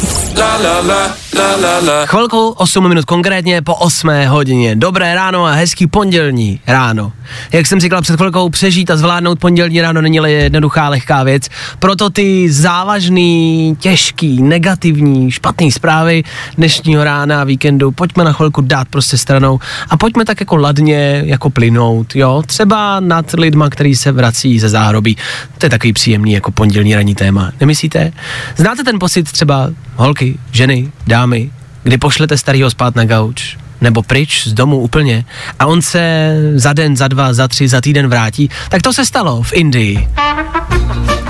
[2.06, 4.76] Chvilku, 8 minut konkrétně po 8 hodině.
[4.76, 7.12] Dobré ráno a hezký pondělní ráno.
[7.52, 11.44] Jak jsem říkal před chvilkou, přežít a zvládnout pondělní ráno není jednoduchá, lehká věc.
[11.80, 16.24] Proto ty závažný, těžký, negativní, špatný zprávy
[16.58, 19.60] dnešního rána a víkendu pojďme na chvilku dát prostě stranou
[19.90, 22.44] a pojďme tak jako ladně, jako plynout, jo.
[22.46, 25.18] Třeba nad lidma, který se vrací ze záhrobí.
[25.58, 27.52] To je takový příjemný jako pondělní ranní téma.
[27.60, 28.14] Nemyslíte?
[28.56, 31.52] Znáte ten pocit třeba holky, ženy, dámy,
[31.84, 35.26] kdy pošlete starýho spát na gauč, nebo pryč z domu úplně
[35.60, 39.06] a on se za den, za dva, za tři, za týden vrátí, tak to se
[39.06, 40.08] stalo v Indii.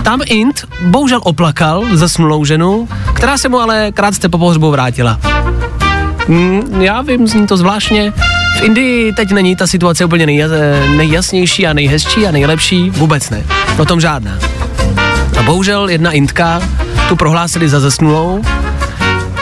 [0.04, 5.20] Tam Ind bohužel oplakal zasnulou ženu, která se mu ale krátce po pohřbu vrátila.
[6.28, 8.14] Mm, já vím, zní to zvláštně.
[8.60, 10.48] V Indii teď není ta situace úplně nejja,
[10.98, 13.44] nejjasnější a nejhezčí a nejlepší, vůbec ne.
[13.78, 14.40] O tom žádná.
[15.46, 16.62] Bohužel jedna Indka
[17.10, 18.42] tu prohlásili za zesnulou,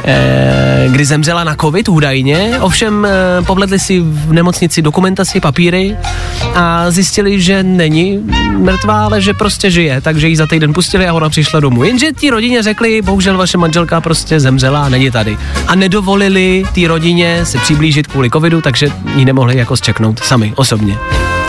[0.03, 3.07] eh, kdy zemřela na covid údajně, ovšem
[3.45, 5.97] povledli si v nemocnici dokumentaci, papíry
[6.55, 8.19] a zjistili, že není
[8.57, 11.83] mrtvá, ale že prostě žije, takže ji za týden pustili a ona přišla domů.
[11.83, 15.37] Jenže tí rodině řekli, bohužel vaše manželka prostě zemřela a není tady.
[15.67, 20.97] A nedovolili té rodině se přiblížit kvůli covidu, takže ji nemohli jako zčeknout sami, osobně.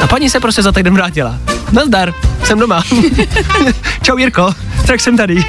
[0.02, 1.38] A paní se prostě za týden vrátila.
[1.72, 2.82] Nazdar, jsem doma.
[4.02, 4.54] Čau Jirko,
[4.86, 5.44] tak jsem tady.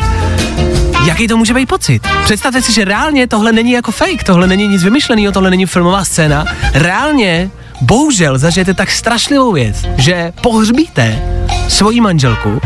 [1.05, 2.07] Jaký to může být pocit?
[2.23, 6.05] Představte si, že reálně tohle není jako fake, tohle není nic vymyšleného, tohle není filmová
[6.05, 6.45] scéna.
[6.73, 7.49] Reálně,
[7.81, 11.21] bohužel, zažijete tak strašlivou věc, že pohřbíte
[11.67, 12.61] svoji manželku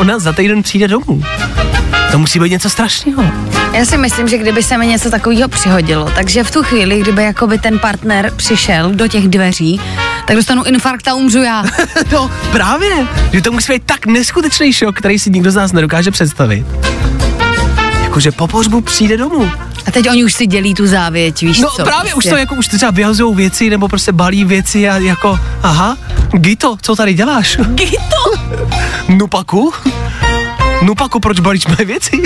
[0.00, 1.22] ona za týden přijde domů.
[2.12, 3.24] To musí být něco strašného.
[3.72, 7.22] Já si myslím, že kdyby se mi něco takového přihodilo, takže v tu chvíli, kdyby
[7.24, 9.80] jakoby ten partner přišel do těch dveří,
[10.26, 11.64] tak dostanu infarkt a umřu já.
[12.12, 16.10] No, právě, že to musí být tak neskutečný šok, který si nikdo z nás nedokáže
[16.10, 16.66] představit.
[18.02, 19.50] Jakože po pohřbu přijde domů.
[19.86, 21.84] A teď oni už si dělí tu závěť, víš No co?
[21.84, 22.30] právě už prostě.
[22.30, 25.96] to jako už třeba vyhazují věci nebo prostě balí věci a jako, aha,
[26.32, 27.56] Gito, co tady děláš?
[27.74, 28.19] Gito?
[29.08, 29.72] Nupaku?
[30.82, 32.22] Nupaku, proč balíš mé věci?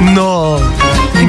[0.00, 0.58] No,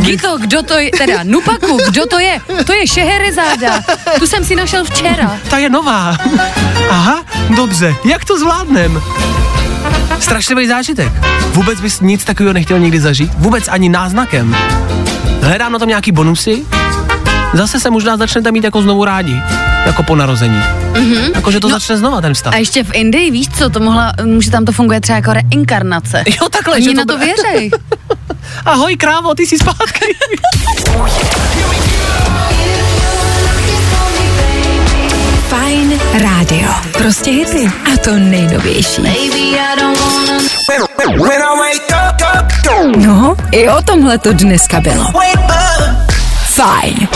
[0.02, 2.42] Gito, kdo to je, teda Nupaku, kdo to je?
[2.66, 3.80] To je Šeherezáda,
[4.20, 5.38] tu jsem si našel včera.
[5.50, 6.18] ta je nová.
[6.90, 7.24] Aha,
[7.56, 9.02] dobře, jak to zvládnem?
[10.20, 11.14] Strašlivý zážitek.
[11.52, 13.32] Vůbec bys nic takového nechtěl nikdy zažít?
[13.38, 14.56] Vůbec ani náznakem.
[15.42, 16.66] Hledám na tom nějaký bonusy?
[17.54, 19.42] Zase se možná začnete mít jako znovu rádi.
[19.86, 20.62] Jako po narození.
[20.96, 21.32] Mm-hmm.
[21.36, 22.54] Jako, že to no, začne znova ten vztah.
[22.54, 26.24] A ještě v Indii, víš co, to mohla, může tam to funguje třeba jako reinkarnace.
[26.42, 27.72] Jo, takhle, Oni že na to to- věřej.
[28.66, 30.06] Ahoj krávo, ty jsi zpátky.
[30.86, 31.20] Fajn
[35.50, 36.70] Fajn rádio.
[36.98, 37.72] Prostě hity.
[37.94, 39.02] A to nejnovější.
[42.98, 45.06] No, i o tomhle to dneska bylo.
[46.46, 47.08] Fajn.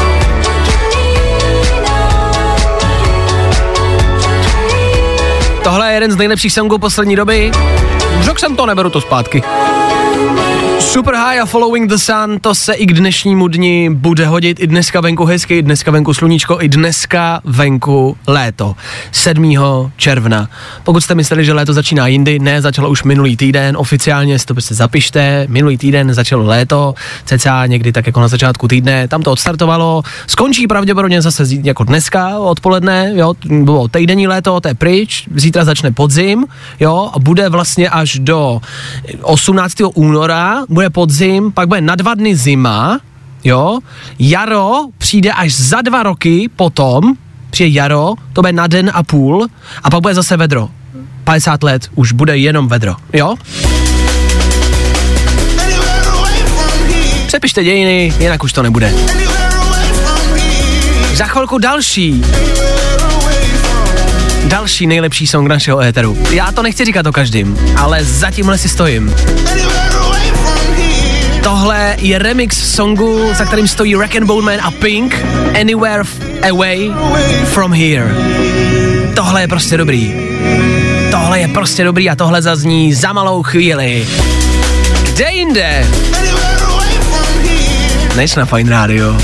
[5.79, 7.51] Tohle je jeden z nejlepších songů poslední doby.
[8.21, 9.43] Řekl jsem to, neberu to zpátky.
[10.79, 14.59] Super High a Following the Sun, to se i k dnešnímu dni bude hodit.
[14.59, 18.75] I dneska venku hezky, i dneska venku sluníčko, i dneska venku léto.
[19.11, 19.55] 7.
[19.97, 20.49] června.
[20.83, 24.53] Pokud jste mysleli, že léto začíná jindy, ne, začalo už minulý týden, oficiálně si to
[24.53, 26.93] prostě zapište, minulý týden začalo léto,
[27.25, 32.39] cca někdy tak jako na začátku týdne, tam to odstartovalo, skončí pravděpodobně zase jako dneska
[32.39, 36.45] odpoledne, jo, bylo týdenní léto, to je pryč, zítra začne podzim,
[36.79, 38.61] jo, a bude vlastně až do
[39.21, 39.75] 18.
[39.93, 42.99] února, bude podzim, pak bude na dva dny zima,
[43.43, 43.79] jo,
[44.19, 47.13] jaro přijde až za dva roky potom,
[47.49, 49.47] přijde jaro, to bude na den a půl
[49.83, 50.69] a pak bude zase vedro.
[51.23, 53.35] 50 let už bude jenom vedro, jo?
[57.27, 58.93] Přepište dějiny, jinak už to nebude.
[61.13, 62.25] Za chvilku další.
[64.45, 66.17] Další nejlepší song našeho éteru.
[66.31, 69.15] Já to nechci říkat o každým, ale za tímhle si stojím.
[71.43, 75.25] Tohle je remix songu, za kterým stojí Rack and Bone Man a Pink,
[75.61, 76.03] Anywhere
[76.49, 76.91] Away
[77.45, 78.15] From Here.
[79.15, 80.13] Tohle je prostě dobrý.
[81.11, 84.07] Tohle je prostě dobrý a tohle zazní za malou chvíli.
[85.03, 85.85] Kde jinde?
[88.15, 89.17] Než na Fine Radio.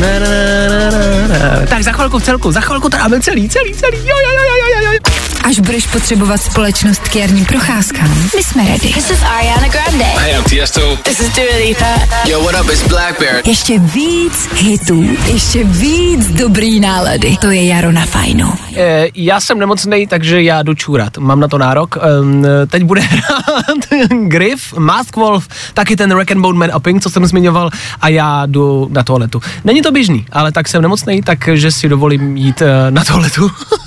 [0.00, 0.90] Na, na,
[1.28, 1.66] na.
[1.66, 3.98] Tak za chvilku v celku, za chvilku to dáme celý, celý, celý.
[3.98, 5.03] Jo, jo, jo, jo, jo, jo.
[5.44, 8.92] Až budeš potřebovat společnost k jarním procházkám, my jsme ready.
[8.94, 10.04] This is Ariana Grande.
[10.04, 10.96] Hey, I'm Tiesto.
[10.96, 11.84] This is Dua Lipa.
[12.28, 12.72] Yo, what up?
[12.72, 13.48] It's Blackbear.
[13.48, 17.36] Ještě víc hitů, ještě víc dobrý nálady.
[17.40, 18.52] To je Jaro na fajnu.
[18.76, 21.18] E, já jsem nemocný, takže já jdu čůrat.
[21.18, 21.96] Mám na to nárok.
[22.20, 27.10] Um, teď bude hrát Griff, Mask Wolf, taky ten Rack and Bone Man Upping, co
[27.10, 27.70] jsem zmiňoval,
[28.00, 29.40] a já jdu na toaletu.
[29.64, 33.50] Není to běžný, ale tak jsem nemocný, takže si dovolím jít uh, na toaletu.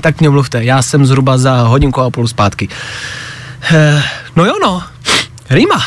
[0.00, 2.68] tak mě mluvte, já jsem zhruba za hodinku a půl zpátky.
[3.72, 4.02] Uh,
[4.36, 4.82] no jo no,
[5.50, 5.82] rýma.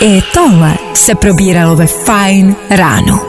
[0.00, 3.27] I tohle se probíralo ve Fajn ráno.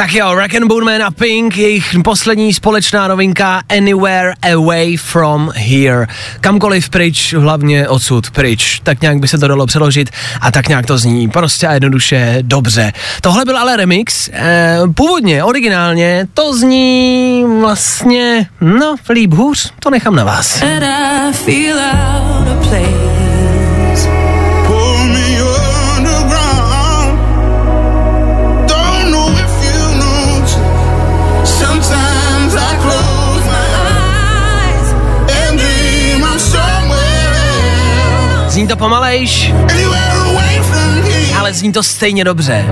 [0.00, 5.52] Tak jo, Rack and Bone Man a Pink, jejich poslední společná novinka Anywhere Away From
[5.54, 6.06] Here.
[6.40, 8.80] Kamkoliv pryč, hlavně odsud pryč.
[8.82, 12.38] Tak nějak by se to dalo přeložit a tak nějak to zní prostě a jednoduše
[12.42, 12.92] dobře.
[13.20, 20.16] Tohle byl ale remix, eh, původně, originálně, to zní vlastně, no, líp hůř, to nechám
[20.16, 20.62] na vás.
[20.62, 23.19] And I feel out of place.
[38.70, 39.52] To pomalejš,
[41.38, 42.64] ale zní to stejně dobře.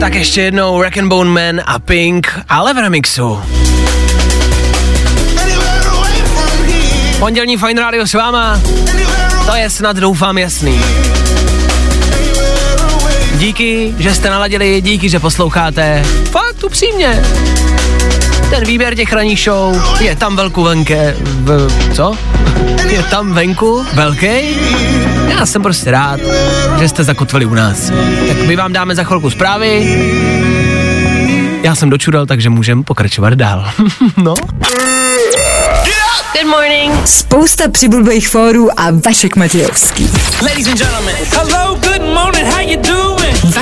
[0.00, 3.40] Tak ještě jednou Rack and Bone Man a Pink, ale v remixu.
[7.18, 8.60] Pondělní Fine Radio s váma,
[9.46, 10.80] to je snad doufám jasný.
[13.38, 16.02] Díky, že jste naladili, díky, že posloucháte.
[16.30, 17.22] Fakt upřímně.
[18.50, 22.14] Ten výběr těch ranních show je tam velku venke, v, co?
[22.88, 24.56] Je tam venku velký?
[25.28, 26.20] Já jsem prostě rád,
[26.78, 27.90] že jste zakotvili u nás.
[28.28, 29.98] Tak my vám dáme za chvilku zprávy.
[31.62, 33.70] Já jsem dočural, takže můžeme pokračovat dál.
[34.16, 34.34] no.
[36.32, 37.06] Good morning.
[37.08, 40.10] Spousta přibulbých fórů a Vašek Matějovský.
[40.42, 43.05] Ladies and gentlemen, Hello, good morning, how you doing?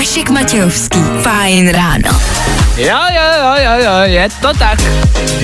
[0.04, 0.98] Vašek Matějovský.
[1.22, 2.20] Fajn ráno.
[2.76, 4.78] Jo, jo, jo, jo, jo, je to tak.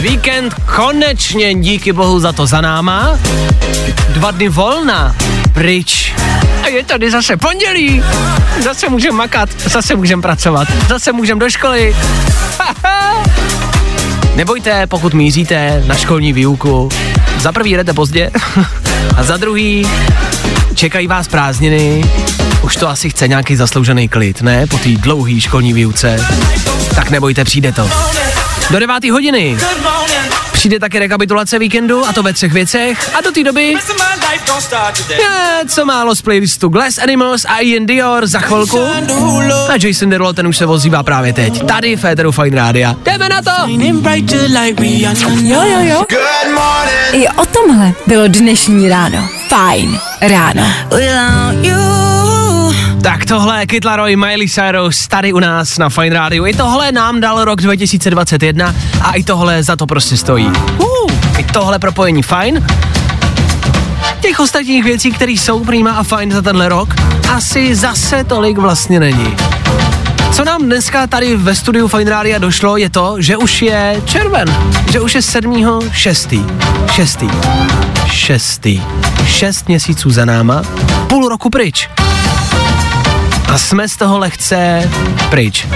[0.00, 3.18] Víkend konečně, díky bohu za to za náma.
[4.08, 5.16] Dva dny volna,
[5.52, 6.14] pryč.
[6.62, 8.02] A je tady zase pondělí.
[8.64, 11.96] Zase můžeme makat, zase můžeme pracovat, zase můžeme do školy.
[14.34, 16.88] Nebojte, pokud míříte na školní výuku,
[17.38, 18.30] za prvý jdete pozdě
[19.16, 19.86] a za druhý
[20.80, 22.04] čekají vás prázdniny,
[22.62, 24.66] už to asi chce nějaký zasloužený klid, ne?
[24.66, 26.26] Po té dlouhé školní výuce.
[26.94, 27.90] Tak nebojte, přijde to.
[28.70, 29.04] Do 9.
[29.04, 29.56] hodiny
[30.52, 33.10] Přijde taky rekapitulace víkendu, a to ve třech věcech.
[33.14, 33.76] A do té doby
[35.10, 38.78] je co málo z playlistu Glass Animals a Ian Dior za chvilku.
[39.68, 41.66] A Jason Derulo ten už se ozývá právě teď.
[41.66, 42.96] Tady v Féteru Fine Rádia.
[43.04, 43.50] Jdeme na to!
[45.42, 46.04] Jo, jo, jo.
[47.12, 49.39] I o tomhle bylo dnešní ráno.
[49.50, 50.62] Fajn ráno.
[53.02, 56.46] Tak tohle je Kid Laroi, Miley Cyrus tady u nás na Fine Radio.
[56.46, 60.46] I tohle nám dal rok 2021 a i tohle za to prostě stojí.
[60.46, 62.66] Uh, I tohle propojení fajn.
[64.20, 66.94] Těch ostatních věcí, které jsou prýma a fajn za tenhle rok,
[67.34, 69.36] asi zase tolik vlastně není.
[70.32, 74.56] Co nám dneska tady ve studiu Fine Rádia došlo, je to, že už je červen,
[74.92, 75.80] že už je 7.
[75.92, 76.34] 6.
[76.92, 77.24] 6.
[78.10, 78.66] 6.
[79.24, 80.62] 6 měsíců za náma,
[81.06, 81.88] půl roku pryč.
[83.48, 84.90] A jsme z toho lehce
[85.30, 85.66] pryč.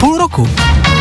[0.00, 0.48] Půl roku.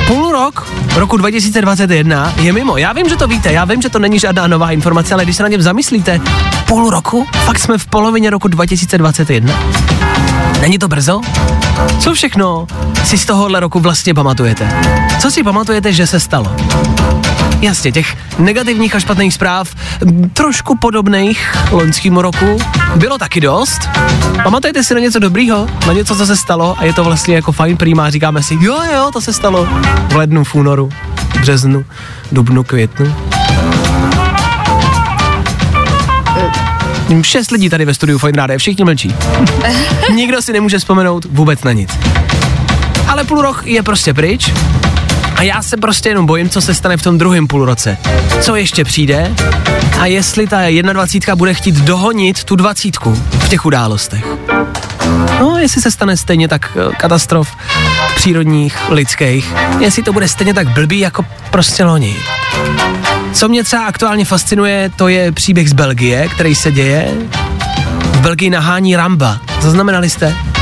[0.07, 2.77] Půl rok roku 2021 je mimo.
[2.77, 5.35] Já vím, že to víte, já vím, že to není žádná nová informace, ale když
[5.35, 6.21] se na něm zamyslíte,
[6.67, 9.53] půl roku, fakt jsme v polovině roku 2021.
[10.61, 11.21] Není to brzo?
[11.99, 12.67] Co všechno
[13.03, 14.83] si z tohohle roku vlastně pamatujete?
[15.19, 16.55] Co si pamatujete, že se stalo?
[17.63, 19.75] Jasně, těch negativních a špatných zpráv,
[20.33, 22.57] trošku podobných loňskému roku,
[22.95, 23.89] bylo taky dost.
[24.43, 27.51] Pamatujete si na něco dobrýho, na něco, co se stalo a je to vlastně jako
[27.51, 29.67] fajn prýma, říkáme si, jo, jo, to se stalo
[30.11, 30.89] v lednu, v únoru,
[31.35, 31.85] v březnu,
[32.31, 33.15] dubnu, květnu.
[37.09, 39.15] Hm, Šest lidí tady ve studiu Fine Radio, všichni mlčí.
[40.13, 41.89] Nikdo si nemůže vzpomenout vůbec na nic.
[43.07, 44.51] Ale půl rok je prostě pryč
[45.43, 47.97] a já se prostě jenom bojím, co se stane v tom druhém půlroce.
[48.41, 49.35] Co ještě přijde
[49.99, 50.61] a jestli ta
[50.93, 52.95] 21 bude chtít dohonit tu 20
[53.31, 54.25] v těch událostech.
[55.39, 57.49] No, jestli se stane stejně tak eh, katastrof
[58.15, 62.15] přírodních, lidských, jestli to bude stejně tak blbý jako prostě loni.
[63.33, 67.07] Co mě třeba aktuálně fascinuje, to je příběh z Belgie, který se děje.
[68.03, 69.39] V Belgii nahání Ramba.
[69.61, 70.52] Zaznamenali jste?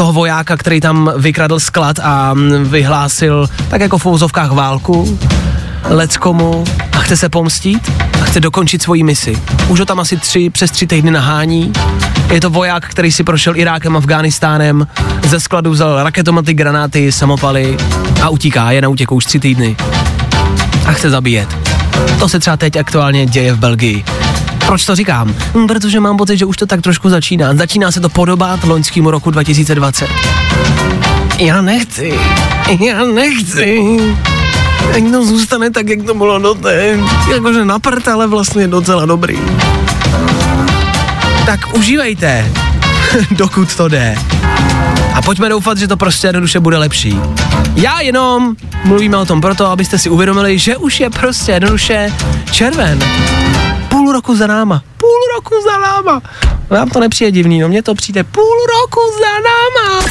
[0.00, 5.18] Toho vojáka, který tam vykradl sklad a mm, vyhlásil tak jako v fouzovkách válku
[5.84, 7.92] leckomu a chce se pomstít
[8.22, 9.38] a chce dokončit svoji misi.
[9.68, 11.72] Už ho tam asi tři, přes tři týdny nahání.
[12.32, 14.86] Je to voják, který si prošel Irákem, Afghánistánem,
[15.28, 17.76] ze skladu vzal raketomaty, granáty, samopaly
[18.22, 19.76] a utíká, je na útěku už tři týdny.
[20.86, 21.48] A chce zabíjet.
[22.18, 24.04] To se třeba teď aktuálně děje v Belgii.
[24.70, 25.34] Proč to říkám?
[25.54, 27.54] Hm, Protože mám pocit, že už to tak trošku začíná.
[27.54, 30.08] Začíná se to podobat loňskému roku 2020.
[31.38, 32.14] Já nechci.
[32.80, 33.98] Já nechci.
[34.94, 37.00] Ať to zůstane tak, jak to bylo doteď.
[37.32, 39.38] Jakože na prd, ale vlastně docela dobrý.
[41.46, 42.52] Tak užívejte,
[43.30, 44.16] dokud to jde.
[45.14, 47.20] A pojďme doufat, že to prostě jednoduše bude lepší.
[47.74, 52.12] Já jenom mluvíme o tom proto, abyste si uvědomili, že už je prostě jednoduše
[52.50, 52.98] červen.
[53.90, 54.82] Půl roku za náma.
[54.96, 56.22] Půl roku za náma.
[56.70, 60.04] Vám to nepřijde divný, no mně to přijde půl roku za náma.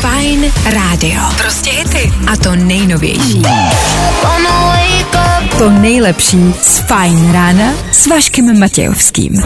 [0.00, 1.20] Fajn rádio.
[1.36, 2.12] Prostě hity.
[2.32, 3.42] A to nejnovější.
[5.58, 9.42] To nejlepší z Fajn rána s Vaškem Matějovským.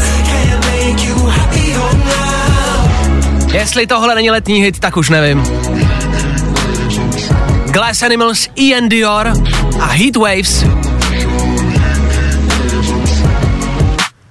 [3.52, 5.44] Jestli tohle není letní hit, tak už nevím.
[7.66, 9.32] Glass Animals, Ian Dior
[9.80, 10.16] a Heat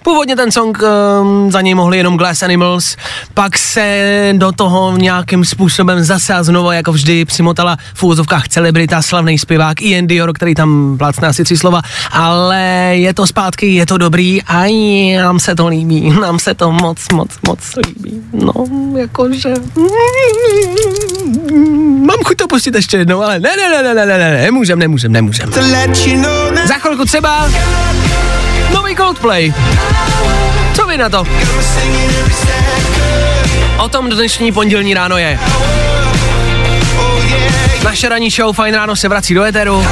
[0.03, 0.81] Původně ten song
[1.21, 2.97] um, za něj mohli jenom Glass Animals,
[3.33, 9.01] pak se do toho nějakým způsobem zase a znovu, jako vždy, přimotala v úvozovkách celebrita,
[9.01, 11.81] slavný zpěvák Ian Dior, který tam plácne asi tři slova,
[12.11, 14.63] ale je to zpátky, je to dobrý a
[15.23, 18.21] nám se to líbí, nám se to moc, moc, moc líbí.
[18.33, 18.53] No,
[18.97, 19.53] jakože...
[22.05, 24.79] Mám chuť to pustit ještě jednou, ale ne, ne, ne, ne, ne, ne, ne, nemůžem,
[24.79, 25.51] nemůžem, nemůžem.
[26.67, 27.49] Za chvilku třeba
[28.73, 29.53] nový Coldplay.
[30.73, 31.23] Co vy na to?
[33.77, 35.39] O tom dnešní pondělní ráno je.
[37.83, 39.85] Naše ranní show Fajn ráno se vrací do éteru.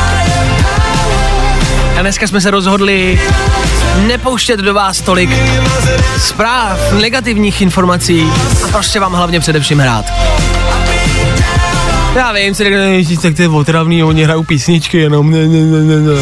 [1.98, 3.22] A dneska jsme se rozhodli
[4.08, 5.30] nepouštět do vás tolik
[6.18, 8.32] zpráv, negativních informací
[8.64, 10.06] a prostě vám hlavně především hrát.
[12.16, 12.56] Já vím,
[12.92, 15.32] "Ježiš, tak to je otravný, oni hrajou písničky jenom.
[15.32, 16.22] Ne, ne, ne, ne, ne.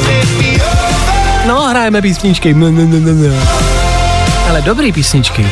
[1.69, 2.53] Hrajeme písničky.
[2.53, 3.37] Ne, ne, ne, ne, ne.
[4.49, 5.47] Ale dobrý písničky.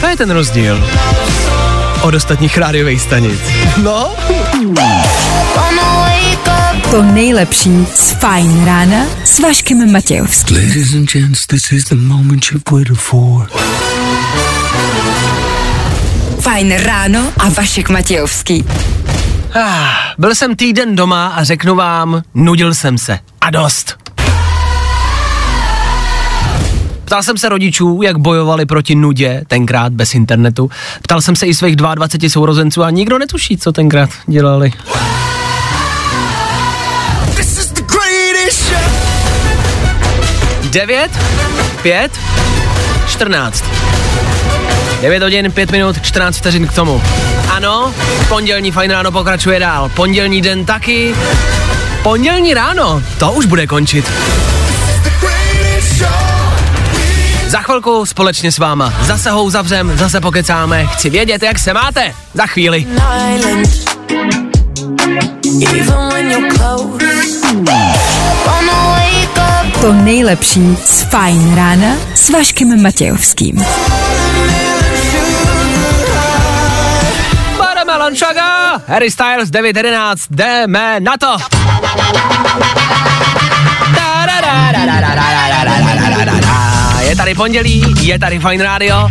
[0.00, 0.88] To je ten rozdíl
[2.02, 3.40] od ostatních rádiových stanic.
[3.82, 4.10] No,
[6.90, 10.56] To nejlepší z Fajn rána s Vaškem Matějovským.
[10.56, 13.48] Ladies and gents, this is the moment you've waited for.
[16.40, 18.64] Fajn ráno a Vašek Matějovský.
[19.54, 19.88] Ah,
[20.18, 23.18] byl jsem týden doma a řeknu vám, nudil jsem se.
[23.48, 23.94] A dost.
[27.04, 30.70] Ptal jsem se rodičů, jak bojovali proti nudě, tenkrát bez internetu.
[31.02, 34.72] Ptal jsem se i svých 22 sourozenců a nikdo netuší, co tenkrát dělali.
[40.70, 41.10] 9,
[41.82, 42.12] 5,
[43.08, 43.64] 14.
[45.00, 47.02] 9 hodin, 5 minut, 14 vteřin k tomu.
[47.50, 47.94] Ano,
[48.28, 49.90] pondělní fajn ráno pokračuje dál.
[49.94, 51.14] Pondělní den taky.
[52.08, 54.12] Pondělní ráno, to už bude končit.
[57.46, 58.94] Za chvilku společně s váma.
[59.02, 60.86] Zase ho uzavřem, zase pokecáme.
[60.86, 62.14] Chci vědět, jak se máte.
[62.34, 62.86] Za chvíli.
[69.80, 73.64] To nejlepší z Fajn rána s Vaškem Matějovským.
[77.58, 81.36] Watermelon Sugar, Harry Styles 911, jdeme na to.
[87.08, 89.10] Je tady pondělí, je tady Fine Radio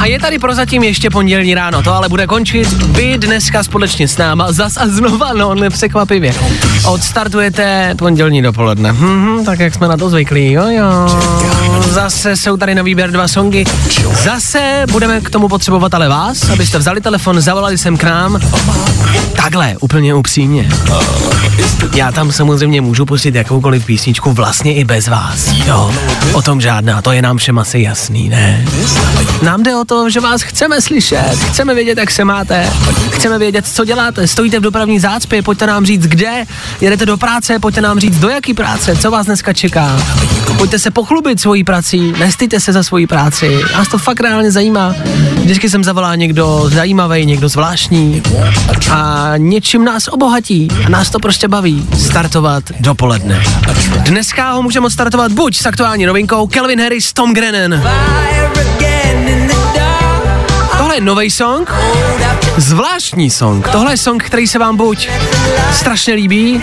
[0.00, 1.82] a je tady prozatím ještě pondělní ráno.
[1.82, 2.72] To ale bude končit.
[2.72, 6.34] Vy dneska společně s náma zas a znova, no nepřekvapivě.
[6.88, 8.92] Odstartujete pondělní dopoledne.
[8.92, 11.08] Mhm, tak jak jsme na to zvyklí, jo jo.
[11.90, 13.64] Zase jsou tady na výběr dva songy.
[14.24, 18.40] Zase budeme k tomu potřebovat ale vás, abyste vzali telefon, zavolali sem k nám.
[19.36, 20.68] Takhle, úplně upřímně.
[21.94, 25.52] Já tam samozřejmě můžu pustit jakoukoliv písničku, vlastně i bez vás.
[25.66, 25.94] Jo,
[26.32, 28.64] o tom žádná, to je nám všem asi jasný, ne?
[29.42, 32.70] Nám jde o to, že vás chceme slyšet, chceme vědět, jak se máte,
[33.10, 36.44] chceme vědět, co děláte, stojíte v dopravní zácpě, pojďte nám říct, kde,
[36.80, 40.02] jedete do práce, pojďte nám říct, do jaký práce, co vás dneska čeká.
[40.58, 44.94] Pojďte se pochlubit svojí prací, nestýte se za svoji práci, nás to fakt reálně zajímá.
[45.40, 48.22] Vždycky sem zavolá někdo zajímavý, někdo zvláštní
[48.90, 53.42] a něčím nás obohatí a nás to prostě baví startovat dopoledne.
[54.04, 57.82] Dneska ho můžeme odstartovat buď s aktuální novinkou Kelvin Harris, Tom Grennan.
[57.82, 58.37] Tohle
[60.98, 61.72] je nový song,
[62.56, 63.68] zvláštní song.
[63.68, 65.08] Tohle je song, který se vám buď
[65.72, 66.62] strašně líbí,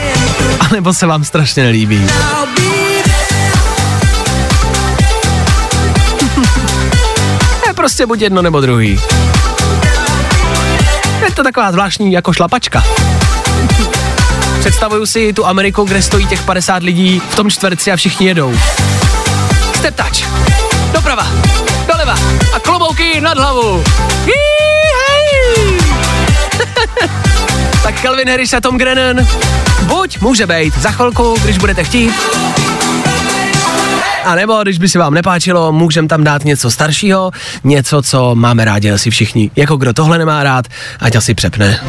[0.59, 2.01] anebo se vám strašně nelíbí.
[7.67, 8.99] je prostě buď jedno nebo druhý.
[11.25, 12.83] Je to taková zvláštní jako šlapačka.
[14.59, 18.57] Představuju si tu Ameriku, kde stojí těch 50 lidí v tom čtverci a všichni jedou.
[19.75, 20.45] Step touch.
[20.93, 21.27] Doprava,
[22.05, 22.19] doleva
[22.53, 23.83] a klobouky nad hlavu.
[27.83, 29.27] Tak Calvin Harris a Tom Grennan.
[29.81, 32.13] Buď může být za chvilku, když budete chtít.
[34.25, 37.31] A nebo, když by se vám nepáčilo, můžeme tam dát něco staršího,
[37.63, 39.51] něco, co máme rádi asi všichni.
[39.55, 40.65] Jako kdo tohle nemá rád,
[40.99, 41.79] ať asi přepne.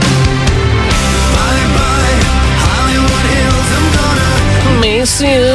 [4.81, 5.46] Miss you,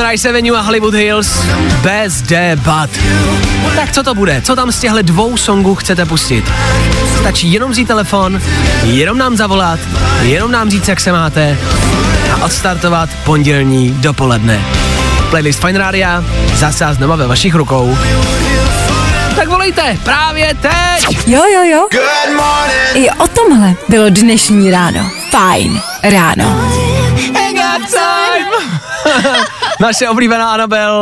[0.00, 1.38] Sunrise Avenue a Hollywood Hills
[1.82, 2.90] bez debat.
[3.76, 4.42] Tak co to bude?
[4.44, 6.44] Co tam z těchto dvou songů chcete pustit?
[7.20, 8.40] Stačí jenom vzít telefon,
[8.82, 9.80] jenom nám zavolat,
[10.22, 11.58] jenom nám říct, jak se máte
[12.32, 14.60] a odstartovat pondělní dopoledne.
[15.30, 16.24] Playlist Fine Rádia
[16.54, 17.98] zase znova ve vašich rukou.
[19.36, 21.28] Tak volejte právě teď!
[21.28, 21.88] Jo, jo, jo.
[21.92, 23.06] Good morning.
[23.06, 25.10] I o tomhle bylo dnešní ráno.
[25.30, 26.89] Fajn ráno.
[29.80, 30.92] Naše oblíbená Anabel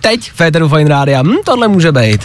[0.00, 1.22] teď v Féteru Fine Rádia.
[1.22, 2.20] Hm, tohle může být.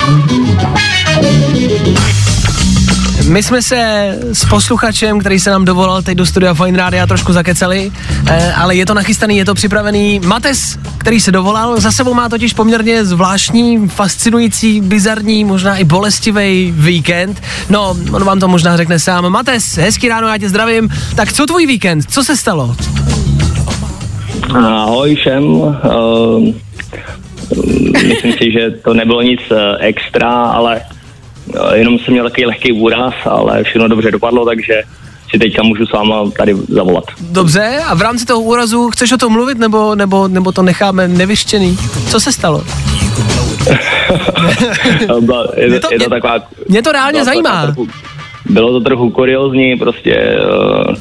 [3.28, 7.34] My jsme se s posluchačem, který se nám dovolal teď do studia Fine Rádia trošku
[7.34, 7.92] zakecali,
[8.26, 10.22] eh, ale je to nachystaný, je to připravený.
[10.26, 16.74] Mates, který se dovolal, za sebou má totiž poměrně zvláštní, fascinující, bizarní, možná i bolestivý
[16.78, 17.42] víkend.
[17.70, 19.30] No, on vám to možná řekne sám.
[19.30, 20.90] Mates, hezký ráno, já tě zdravím.
[21.16, 22.06] Tak co tvůj víkend?
[22.10, 22.76] Co se stalo?
[24.52, 25.44] Ahoj všem.
[25.44, 25.74] Uh,
[28.08, 30.82] myslím si, že to nebylo nic uh, extra, ale
[31.48, 34.84] uh, jenom jsem měl takový lehký úraz, ale všechno dobře dopadlo, takže
[35.32, 37.04] si teďka můžu s váma tady zavolat.
[37.22, 41.08] Dobře, a v rámci toho úrazu chceš o tom mluvit, nebo, nebo, nebo to necháme
[41.08, 41.78] nevyštěný?
[42.10, 42.64] Co se stalo?
[45.58, 46.40] Je, Mě to, je to taková...
[46.68, 47.64] Mě to reálně zajímá.
[47.64, 47.88] Trochu,
[48.46, 50.38] bylo to trochu kuriozní, prostě
[50.90, 50.96] uh,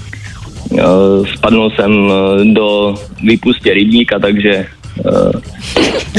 [1.35, 4.67] spadnul jsem uh, do výpustě rybníka, takže
[5.05, 5.31] uh,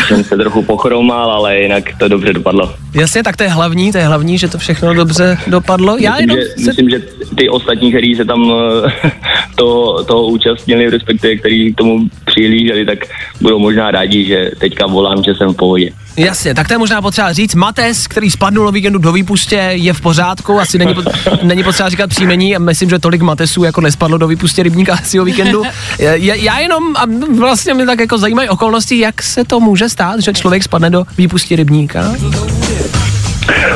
[0.07, 2.73] jsem se trochu pochromal, ale jinak to dobře dopadlo.
[2.93, 5.97] Jasně, tak to je hlavní, to je hlavní, že to všechno dobře dopadlo.
[5.99, 6.67] Já myslím, jenom že, se...
[6.67, 7.01] myslím, že
[7.35, 8.53] ty ostatní, který se tam
[9.55, 12.99] to, toho účastnili, respektive který k tomu přihlíželi, tak
[13.41, 15.91] budou možná rádi, že teďka volám, že jsem v pohodě.
[16.17, 17.55] Jasně, tak to je možná potřeba říct.
[17.55, 21.05] Mates, který spadnul o víkendu do výpustě, je v pořádku, asi není, pot,
[21.43, 25.19] není potřeba říkat příjmení a myslím, že tolik Matesů jako nespadlo do výpustě rybníka asi
[25.19, 25.63] o víkendu.
[25.99, 27.03] Já, já jenom, a
[27.39, 31.03] vlastně mě tak jako zajímají okolnosti, jak se to může stát, že člověk spadne do
[31.17, 32.15] výpustí rybníka?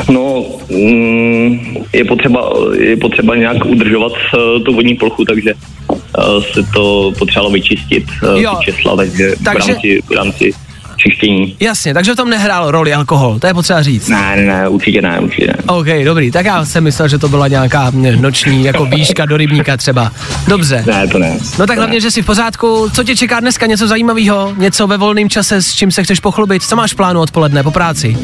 [0.08, 6.62] No, mm, je potřeba, je potřeba nějak udržovat uh, tu vodní plochu, takže uh, se
[6.74, 8.56] to potřebovalo vyčistit, uh, Jo.
[8.58, 10.52] ty česla, takže, Takže- v rámci, v rámci
[10.98, 11.56] čištění.
[11.60, 14.08] Jasně, takže v tom nehrál roli alkohol, to je potřeba říct.
[14.08, 15.54] Ne, ne, ne, určitě ne, určitě ne.
[15.66, 19.36] OK, dobrý, tak já jsem myslel, že to byla nějaká mm, noční jako výška do
[19.36, 20.12] rybníka třeba.
[20.48, 20.84] Dobře.
[20.86, 21.38] Ne, to ne.
[21.58, 22.90] No tak hlavně, že jsi v pořádku.
[22.94, 23.66] Co tě čeká dneska?
[23.66, 24.54] Něco zajímavého?
[24.56, 26.62] Něco ve volném čase, s čím se chceš pochlubit?
[26.62, 28.16] Co máš v plánu odpoledne po práci?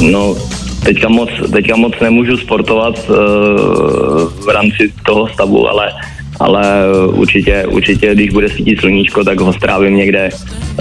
[0.00, 0.36] No,
[0.84, 3.16] teďka moc, teďka moc nemůžu sportovat uh,
[4.44, 5.92] v rámci toho stavu, ale
[6.40, 10.30] ale určitě, určitě, když bude svítit sluníčko, tak ho strávím někde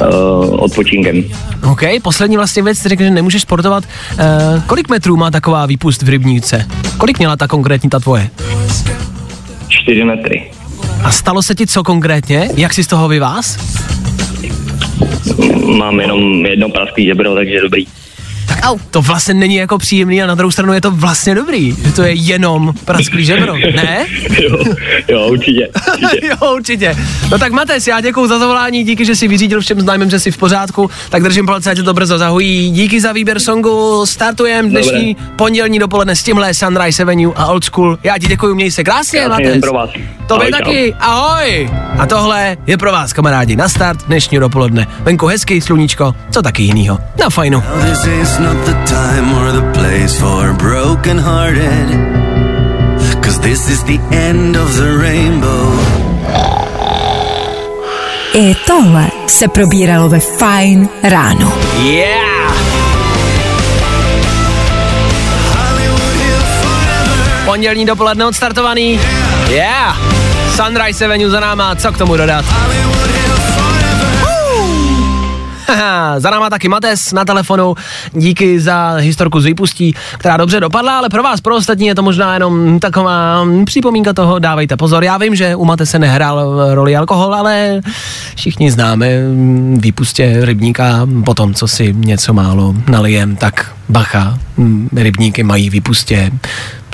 [0.02, 1.24] uh, odpočinkem.
[1.72, 3.84] OK, poslední vlastně věc, řekl, že nemůžeš sportovat.
[3.84, 6.66] Uh, kolik metrů má taková výpust v rybníce?
[6.98, 8.30] Kolik měla ta konkrétní ta tvoje?
[9.68, 10.52] 4 metry.
[11.04, 12.50] A stalo se ti co konkrétně?
[12.56, 13.58] Jak jsi z toho vyvás?
[15.78, 17.86] Mám jenom jedno prasklý žebro, takže dobrý.
[18.60, 18.78] Tak au.
[18.92, 22.04] to vlastně není jako příjemný a na druhou stranu je to vlastně dobrý, že to
[22.04, 24.06] je jenom prasklý žebro, ne?
[24.44, 24.58] jo,
[25.08, 25.70] jo, určitě.
[25.94, 26.28] určitě.
[26.28, 26.96] jo, určitě.
[27.32, 30.32] No tak Mates, já děkuji za zavolání, díky, že jsi vyřídil všem známým, že jsi
[30.32, 32.72] v pořádku, tak držím palce, ať to brzo zahojí.
[32.72, 37.98] Díky za výběr songu, startujeme dnešní pondělní dopoledne s tímhle Sunrise Avenue a Old School.
[38.04, 39.62] Já ti děkuji, měj se krásně, Krásný Mates.
[39.62, 39.90] pro vás.
[40.28, 41.70] Tobě Ahoj, taky, ahoj.
[42.00, 44.88] A tohle je pro vás, kamarádi, na start dnešního dopoledne.
[45.00, 46.98] Venku hezky, sluníčko, co taky jinýho.
[47.20, 47.64] Na fajnu.
[47.92, 51.88] Is not the time or the place for broken hearted.
[53.24, 55.66] Cause this is the end of the rainbow.
[58.34, 61.54] I tohle se probíralo ve Fine ráno.
[61.84, 62.54] Yeah!
[67.46, 69.00] Pondělní dopoledne odstartovaný.
[69.50, 69.98] Yeah!
[70.56, 72.46] Sunrise Avenue za náma, co k tomu dodat?
[72.46, 73.09] Haha,
[76.18, 77.76] za náma taky Mates na telefonu,
[78.14, 82.04] díky za historku z výpustí, která dobře dopadla, ale pro vás, pro ostatní je to
[82.04, 85.04] možná jenom taková připomínka toho, dávejte pozor.
[85.04, 87.82] Já vím, že u Matese nehrál roli alkohol, ale
[88.36, 89.10] všichni známe
[89.78, 94.38] výpustě rybníka po tom, co si něco málo nalijem, tak bacha,
[94.96, 96.32] rybníky mají výpustě,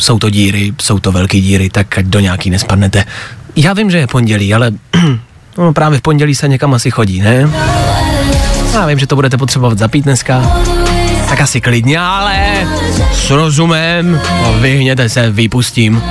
[0.01, 3.03] jsou to díry, jsou to velké díry, tak ať do nějaký nespadnete.
[3.55, 4.71] Já vím, že je pondělí, ale
[5.57, 7.49] no, právě v pondělí se někam asi chodí, ne?
[8.75, 10.51] Já vím, že to budete potřebovat zapít dneska.
[11.29, 12.67] Tak asi klidně, ale
[13.13, 16.03] s rozumem a vyhněte se výpustím.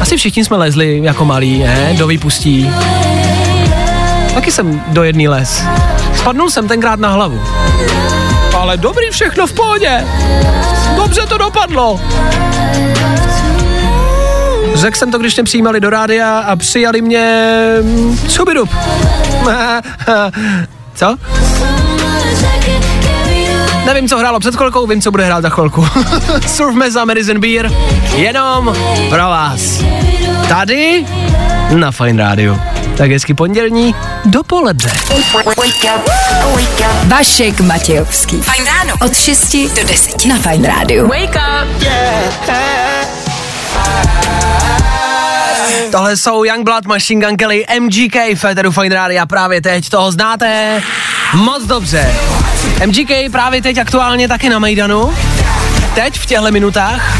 [0.00, 1.94] Asi všichni jsme lezli jako malí, ne?
[1.98, 2.70] Do výpustí.
[4.34, 5.64] Taky jsem do jedný les.
[6.14, 7.40] Spadnul jsem tenkrát na hlavu.
[8.56, 10.04] Ale dobrý všechno v pohodě.
[10.96, 12.00] Dobře to dopadlo.
[14.76, 17.54] Řekl jsem to, když mě přijímali do rádia a přijali mě...
[18.28, 18.70] Cubidup.
[20.94, 21.16] Co?
[23.86, 25.88] Nevím, co hrálo před chvilkou, vím, co bude hrát za chvilku.
[26.46, 27.72] Surf Meza, Medicine Beer,
[28.14, 28.76] jenom
[29.08, 29.60] pro vás.
[30.48, 31.06] Tady
[31.74, 32.58] na Fine Radio.
[32.96, 34.92] Tak hezky pondělní dopoledne.
[37.04, 38.36] Vašek Matějovský.
[38.36, 38.94] Fajn ráno.
[39.04, 41.08] Od 6 do 10 na Fajn rádiu.
[41.08, 43.15] Wake up!
[45.90, 50.82] Tohle jsou Youngblood, Machine Gun Kelly, MGK, Federu Fine Radio právě teď, toho znáte
[51.34, 52.14] moc dobře.
[52.86, 55.14] MGK právě teď aktuálně taky na Mejdanu,
[55.94, 57.18] teď v těchto minutách.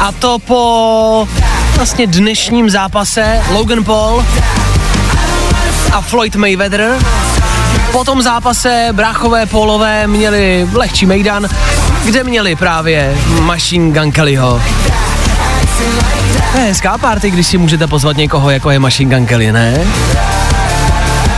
[0.00, 1.28] A to po
[1.76, 4.24] vlastně dnešním zápase Logan Paul
[5.92, 6.98] a Floyd Mayweather.
[7.92, 11.48] Po tom zápase bráchové Paulové měli lehčí mejdan,
[12.04, 14.62] kde měli právě Machine Gun Kellyho.
[16.52, 19.78] To je hezká party, když si můžete pozvat někoho, jako je Machine Gun Kelly, ne?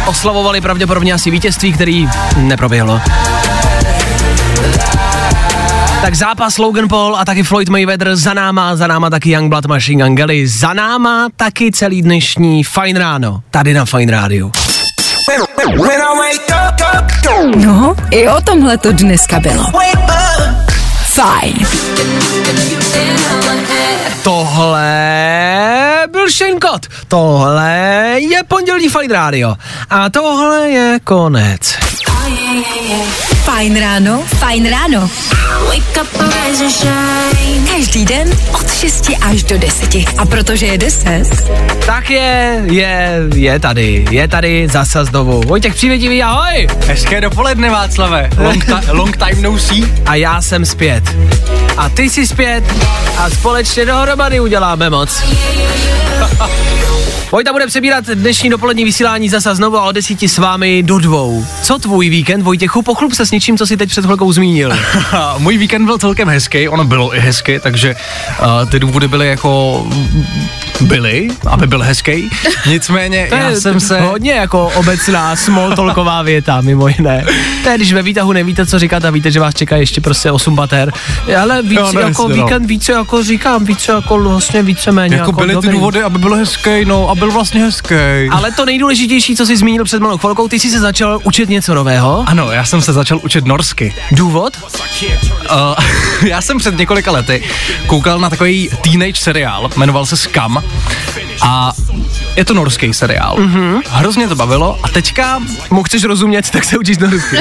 [0.07, 3.01] Oslavovali pravděpodobně asi vítězství, který neproběhlo.
[6.03, 10.05] Tak zápas Logan Paul a taky Floyd Mayweather za náma, za náma taky Youngblood Machine
[10.05, 14.53] Gun Kelly, za náma taky celý dnešní Fine Ráno, tady na Fine Rádiu.
[17.57, 19.65] No, i o tomhle to dneska bylo.
[21.05, 21.67] Fajn.
[24.27, 26.59] Tohle byl Shane
[27.09, 27.71] tohle
[28.19, 29.55] je pondělní Fine Radio
[29.91, 31.77] a tohle je konec.
[33.57, 35.11] Fajn ráno, fajn ráno.
[37.73, 39.95] Každý den od 6 až do 10.
[40.19, 41.25] A protože je 10,
[41.87, 45.41] Tak je, je, je tady, je tady zase znovu.
[45.47, 46.67] Vojtěch Přivědivý, ahoj!
[46.87, 48.31] Hezké dopoledne, Václave.
[48.39, 49.85] Long, ta- long time no see.
[50.07, 51.05] A já jsem zpět.
[51.77, 52.65] A ty jsi zpět
[53.19, 55.23] a společně dohromady uděláme moc.
[57.33, 61.47] Vojta bude přebírat dnešní dopolední vysílání zase znovu a o desíti s vámi do dvou.
[61.63, 62.83] Co tvůj víkend, Vojtěchu?
[62.83, 64.73] Pochlup se s něčím, co si teď před chvilkou zmínil.
[65.39, 67.97] Můj víkend byl celkem hezký, ono bylo i hezky, takže
[68.41, 69.87] uh, ty důvody byly jako
[70.81, 72.31] byly, aby byl hezký.
[72.67, 74.01] Nicméně To já je jsem se...
[74.01, 77.25] hodně jako obecná smalltalková věta, mimo jiné.
[77.63, 80.31] To je, když ve výtahu nevíte, co říkat a víte, že vás čeká ještě prostě
[80.31, 80.93] 8 bater.
[81.41, 82.45] Ale víc Jo, no, jako jasně, no.
[82.45, 85.17] víkend, více jako říkám, více jako vlastně více méně.
[85.17, 85.71] Jako byly ty dobrý.
[85.71, 87.95] důvody, aby byl hezký, no a byl vlastně hezký.
[88.31, 91.75] Ale to nejdůležitější, co jsi zmínil před malou chvilkou, ty jsi se začal učit něco
[91.75, 92.25] nového.
[92.27, 93.95] Ano, já jsem se začal učit norsky.
[94.13, 94.53] Důvod?
[95.53, 95.75] Uh,
[96.27, 97.43] já jsem před několika lety
[97.87, 100.63] koukal na takový teenage seriál, jmenoval se Scam
[101.15, 101.26] Fit.
[101.43, 101.73] A
[102.37, 103.37] je to norský seriál.
[103.37, 103.83] Mm-hmm.
[103.89, 105.43] Hrozně to bavilo a teďka...
[105.71, 107.37] Mu chceš rozumět, tak se učíš norsky.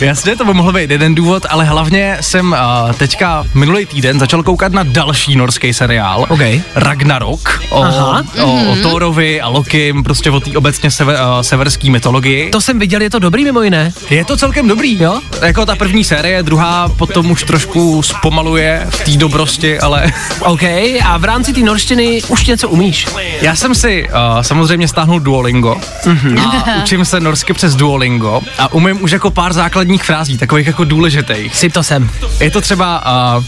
[0.00, 4.42] Jasně, to by mohl být jeden důvod, ale hlavně jsem uh, teďka minulý týden začal
[4.42, 6.26] koukat na další norský seriál.
[6.28, 6.62] Okay.
[6.74, 8.24] Ragnarok o, Aha.
[8.42, 12.50] o, o Thorovi a Lokim, prostě o té obecně sever, uh, severské mytologii.
[12.50, 13.92] To jsem viděl, je to dobrý mimo jiné.
[14.10, 15.20] Je to celkem dobrý, jo?
[15.42, 20.12] Jako ta první série, druhá potom už trošku zpomaluje v té dobrosti, ale...
[20.40, 20.62] OK,
[21.04, 23.08] a v rámci té norštiny už něco umíš?
[23.40, 25.76] Já jsem si uh, samozřejmě stáhnul Duolingo
[26.06, 26.38] Mhm.
[26.38, 30.84] a učím se norsky přes Duolingo a umím už jako pár základních frází, takových jako
[30.84, 31.56] důležitých.
[31.56, 32.10] Si to sem.
[32.40, 33.04] Je to třeba
[33.38, 33.44] uh,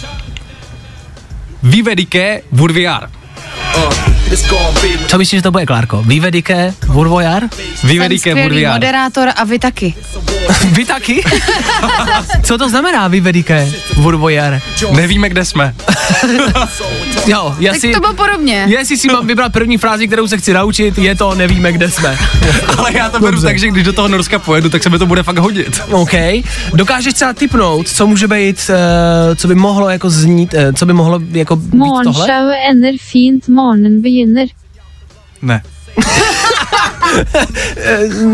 [1.63, 3.11] Vivedike Vurviar.
[5.07, 6.03] Co myslíš, že to bude, Klárko?
[6.03, 7.43] Vývedike, Vurvojar?
[7.85, 8.73] Vivedike Vurviar.
[8.73, 9.95] moderátor a vy taky.
[10.73, 11.25] Vy taky?
[12.43, 14.61] Co to znamená Vivedike, Vurvojar?
[14.93, 15.75] Nevíme, kde jsme.
[17.27, 17.93] Jo, já Tak si...
[17.93, 18.65] to bylo podobně.
[18.69, 22.19] Jestli si mám vybrat první frázi, kterou se chci naučit, je to nevíme, kde jsme.
[22.79, 25.07] Ale já to beru tak, že když do toho Norska pojedu, tak se mi to
[25.07, 25.83] bude fakt hodit.
[25.91, 26.13] OK.
[26.75, 30.93] Dokážeš třeba typnout, co může být, uh, co by mohlo jako znít, uh, co by
[30.93, 31.89] mohlo jako být tohle?
[31.89, 33.45] Morgenshowet ender fint,
[34.01, 34.47] begynner.
[35.43, 35.63] Ne.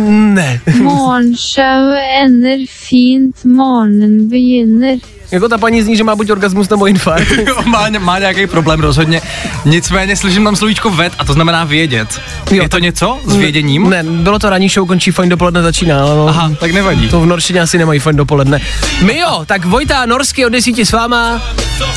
[0.08, 0.60] Ne.
[0.82, 4.98] Morgenshowet ender fint, morgenen begynner.
[5.30, 7.32] Jako ta paní zní, že má buď orgasmus nebo infarkt.
[7.64, 9.20] má, má nějaký problém rozhodně.
[9.64, 12.20] Nicméně slyším tam slovíčko ved a to znamená vědět.
[12.50, 13.90] Jo, je to něco s věděním?
[13.90, 16.00] Ne, bylo to ranní show, končí fajn dopoledne začíná.
[16.00, 16.28] No.
[16.28, 17.08] Aha, tak nevadí.
[17.08, 18.60] To v norštině asi nemají fajn dopoledne.
[19.02, 21.42] My jo, tak Vojta Norsky od desíti s váma,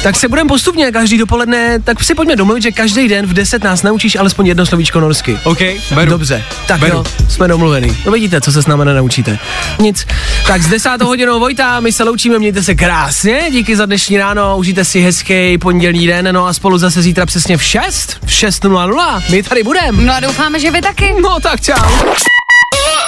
[0.03, 3.63] tak se budeme postupně každý dopoledne, tak si pojďme domluvit, že každý den v 10
[3.63, 5.39] nás naučíš alespoň jedno slovíčko norsky.
[5.43, 5.59] OK,
[5.95, 6.11] beru.
[6.11, 6.97] Dobře, tak Beru.
[6.97, 7.97] jo, jsme domluvený.
[8.05, 9.39] No vidíte, co se s námi nenaučíte.
[9.79, 10.07] Nic.
[10.47, 14.57] Tak s desátou hodinou Vojta, my se loučíme, mějte se krásně, díky za dnešní ráno,
[14.57, 19.23] užijte si hezký pondělí den, no a spolu zase zítra přesně v 6, v 6.00,
[19.29, 20.03] my tady budeme.
[20.03, 21.15] No a doufáme, že vy taky.
[21.21, 21.73] No tak čau.